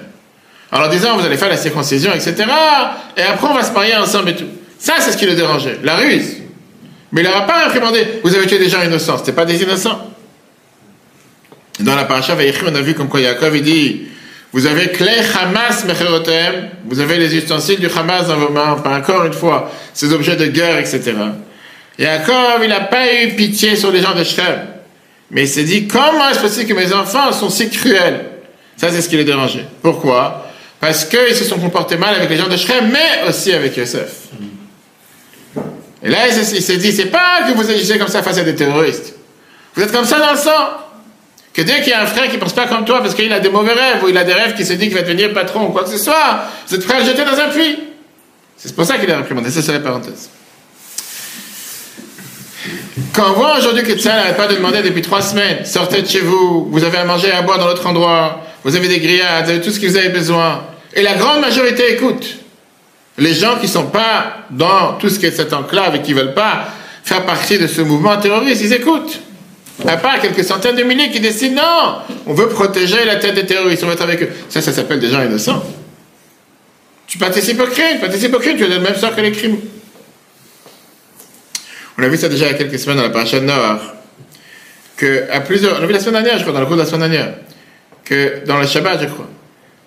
[0.72, 2.34] En leur disant, vous allez faire la circoncision, etc.
[3.16, 4.48] Et après, on va se marier ensemble et tout.
[4.76, 6.39] Ça, c'est ce qui le dérangeait, la ruse.
[7.12, 9.18] Mais il n'aura pas réprimandé, vous avez tué des gens innocents.
[9.18, 10.10] C'était pas des innocents.
[11.80, 12.36] Dans la paracha
[12.66, 14.02] on a vu comme quoi Yaakov, il dit,
[14.52, 18.98] vous avez clé Hamas Mecherotem, vous avez les ustensiles du Hamas dans vos mains, pas
[18.98, 21.14] encore une fois, ces objets de guerre, etc.
[21.98, 24.66] Yaakov, il n'a pas eu pitié sur les gens de Shrem.
[25.30, 28.24] Mais il s'est dit, comment est-ce possible que mes enfants sont si cruels?
[28.76, 29.66] Ça, c'est ce qui les dérangeait.
[29.82, 30.46] Pourquoi?
[30.80, 34.28] Parce qu'ils se sont comportés mal avec les gens de Shrem, mais aussi avec Yosef.
[36.02, 38.54] Et là, il s'est dit, c'est pas que vous agissez comme ça face à des
[38.54, 39.14] terroristes.
[39.74, 40.50] Vous êtes comme ça dans le sang.
[41.52, 43.40] Que dès qu'il y a un frère qui pense pas comme toi parce qu'il a
[43.40, 45.66] des mauvais rêves ou il a des rêves qui se dit qu'il va devenir patron
[45.66, 47.78] ou quoi que ce soit, vous êtes prêt à le jeter dans un puits.
[48.56, 49.50] C'est pour ça qu'il a réprimandé.
[49.50, 50.30] Ça, c'est la parenthèse.
[53.12, 56.08] Quand on voit aujourd'hui que ça n'arrête pas de demander depuis trois semaines, sortez de
[56.08, 59.44] chez vous, vous avez à manger à boire dans l'autre endroit, vous avez des grillades,
[59.44, 60.64] vous avez tout ce que vous avez besoin.
[60.94, 62.39] Et la grande majorité écoute.
[63.20, 66.20] Les gens qui sont pas dans tout ce qui est cette enclave et qui ne
[66.20, 66.64] veulent pas
[67.04, 69.20] faire partie de ce mouvement terroriste, ils écoutent.
[69.86, 73.46] À part quelques centaines de milliers qui décident non, on veut protéger la tête des
[73.46, 74.28] terroristes, on va être avec eux.
[74.48, 75.62] Ça, ça s'appelle des gens innocents.
[77.06, 79.32] Tu participes au crime, tu participes au crime, tu as le même sort que les
[79.32, 79.58] crimes.
[81.98, 83.80] On a vu ça déjà il y a quelques semaines dans la paracha Noir.
[84.96, 86.86] Que à on a vu la semaine dernière, je crois, dans le cours de la
[86.86, 87.34] semaine dernière,
[88.04, 89.28] que dans le Shabbat, je crois,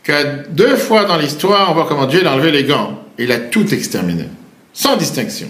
[0.03, 2.99] qu'à deux fois dans l'histoire, on voit comment Dieu a enlevé les gants.
[3.17, 4.25] Il a tout exterminé,
[4.73, 5.47] sans distinction.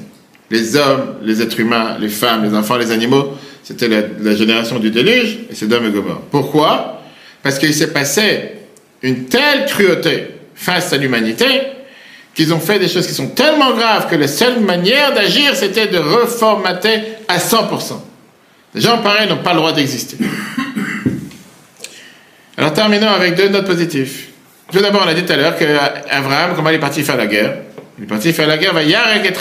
[0.52, 3.34] Les hommes, les êtres humains, les femmes, les enfants, les animaux,
[3.64, 6.22] c'était la, génération du déluge, et c'est d'hommes et Gomorre.
[6.30, 7.02] Pourquoi?
[7.42, 8.52] Parce qu'il s'est passé
[9.02, 11.46] une telle cruauté face à l'humanité
[12.36, 15.88] qu'ils ont fait des choses qui sont tellement graves que la seule manière d'agir, c'était
[15.88, 17.94] de reformater à 100%.
[18.76, 20.18] Les gens pareils n'ont pas le droit d'exister.
[22.58, 24.33] Alors terminons avec deux notes positives.
[24.74, 27.28] Tout d'abord, on a dit tout à l'heure qu'Abraham, comment il est parti faire la
[27.28, 27.58] guerre?
[28.00, 29.34] Il est parti faire la guerre, va Yarek et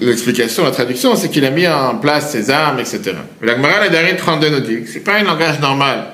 [0.00, 3.12] L'explication, la traduction, c'est qu'il a mis en place ses armes, etc.
[3.40, 6.04] Mais la Gemara, la 32 nous dit que c'est pas un langage normal.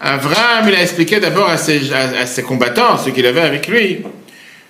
[0.00, 4.00] Abraham, il a expliqué d'abord à ses, à, ses combattants, ceux qu'il avait avec lui,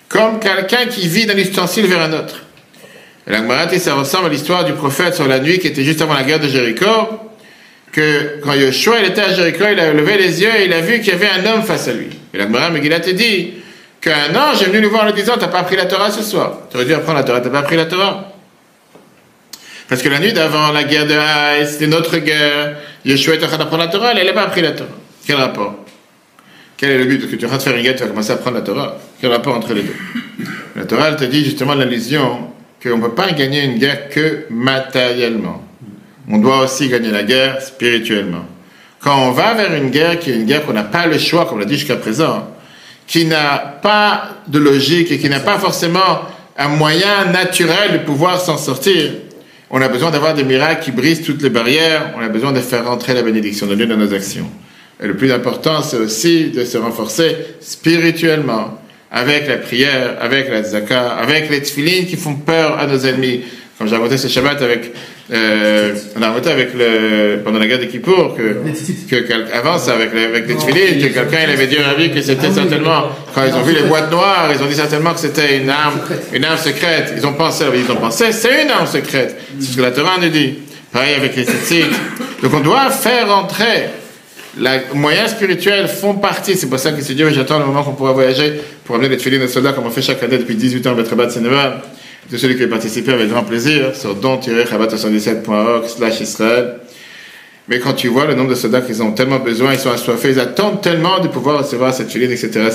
[0.07, 2.43] comme quelqu'un qui vit d'un ustensile vers un autre.
[3.25, 6.03] Et la Gemara, ça ressemble à l'histoire du prophète sur la nuit qui était juste
[6.03, 6.85] avant la guerre de Jéricho,
[7.93, 10.81] que quand Yoshua il était à Jéricho, il a levé les yeux et il a
[10.81, 12.07] vu qu'il y avait un homme face à lui.
[12.33, 13.53] Et la Gemara Megillah te dit
[14.01, 16.23] qu'un ange est venu lui voir en lui disant T'as pas appris la Torah ce
[16.23, 18.33] soir Tu aurais dû apprendre la Torah, t'as pas appris la Torah
[19.87, 22.77] Parce que la nuit d'avant, la guerre de Haï, c'était notre guerre.
[23.05, 24.89] Yeshua est en train d'apprendre la Torah, elle n'a pas appris la Torah.
[25.25, 25.75] Quel rapport?
[26.75, 27.29] Quel est le but?
[27.29, 28.63] Que tu es en train de faire une guerre, tu vas commencer à apprendre la
[28.63, 28.97] Torah.
[29.21, 29.95] Quel rapport entre les deux?
[30.75, 32.49] La Torah, elle te dit justement l'allusion
[32.81, 35.63] qu'on ne peut pas gagner une guerre que matériellement.
[36.29, 38.45] On doit aussi gagner la guerre spirituellement.
[38.99, 41.45] Quand on va vers une guerre qui est une guerre qu'on n'a pas le choix,
[41.45, 42.47] comme on l'a dit jusqu'à présent,
[43.05, 46.21] qui n'a pas de logique et qui n'a pas forcément
[46.57, 49.11] un moyen naturel de pouvoir s'en sortir,
[49.69, 52.59] on a besoin d'avoir des miracles qui brisent toutes les barrières, on a besoin de
[52.59, 54.49] faire rentrer la bénédiction de Dieu dans nos actions.
[55.01, 58.79] Et le plus important, c'est aussi de se renforcer spirituellement,
[59.11, 63.41] avec la prière, avec la zaka, avec les tfilines qui font peur à nos ennemis.
[63.77, 64.93] Comme j'ai raconté ce Shabbat avec
[65.31, 68.41] euh, on a remonté avec le, pendant la guerre de Kippour que,
[69.09, 72.47] que, avant avec, avec les tefilines, que quelqu'un il avait dit à vie que c'était
[72.49, 73.03] ah certainement,
[73.33, 75.99] quand ils ont vu les boîtes noires, ils ont dit certainement que c'était une arme,
[76.33, 77.13] une arme secrète.
[77.15, 79.37] Ils ont pensé, ils ont pensé, c'est une arme secrète.
[79.59, 80.55] C'est ce que la Torah nous dit.
[80.91, 81.85] Pareil avec les tzitzit.
[82.41, 83.85] Donc on doit faire entrer
[84.57, 87.93] les moyens spirituels font partie, c'est pour ça que c'est Dieu, j'attends le moment qu'on
[87.93, 88.53] pourra voyager
[88.83, 90.93] pour amener les tefilines aux soldats comme on fait chaque année depuis 18 ans à
[90.93, 91.81] Betrabat Sénéval
[92.31, 96.79] de celui qui veut participer avec grand plaisir sur don-chabat77.org slash Israël.
[97.67, 100.31] Mais quand tu vois le nombre de soldats qu'ils ont tellement besoin, ils sont assoiffés,
[100.31, 102.69] ils attendent tellement de pouvoir recevoir cette filine, etc.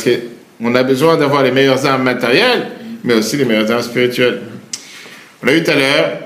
[0.60, 2.68] Qu'on a besoin d'avoir les meilleures armes matérielles,
[3.04, 4.40] mais aussi les meilleures armes spirituelles.
[5.42, 6.18] On a vu tout à l'heure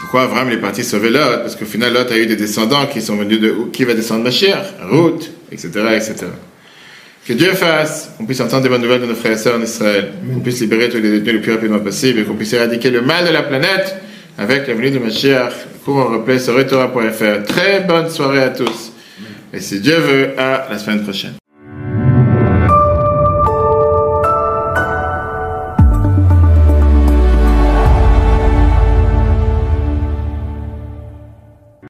[0.00, 1.42] pourquoi Abraham est parti sauver Lot?
[1.42, 4.24] Parce qu'au final, Lot a eu des descendants qui sont venus de qui va descendre
[4.24, 6.26] Mashiach, Ruth, etc., etc.
[7.26, 9.62] Que Dieu fasse qu'on puisse entendre des bonnes nouvelles de nos frères et sœurs en
[9.62, 12.90] Israël, qu'on puisse libérer tous les détenus le plus rapidement possible et qu'on puisse éradiquer
[12.90, 13.96] le mal de la planète
[14.38, 15.52] avec la venue de Mashiach.
[15.84, 17.44] Cours en replay sur retora.fr.
[17.46, 18.92] Très bonne soirée à tous.
[19.52, 21.39] Et si Dieu veut, à la semaine prochaine.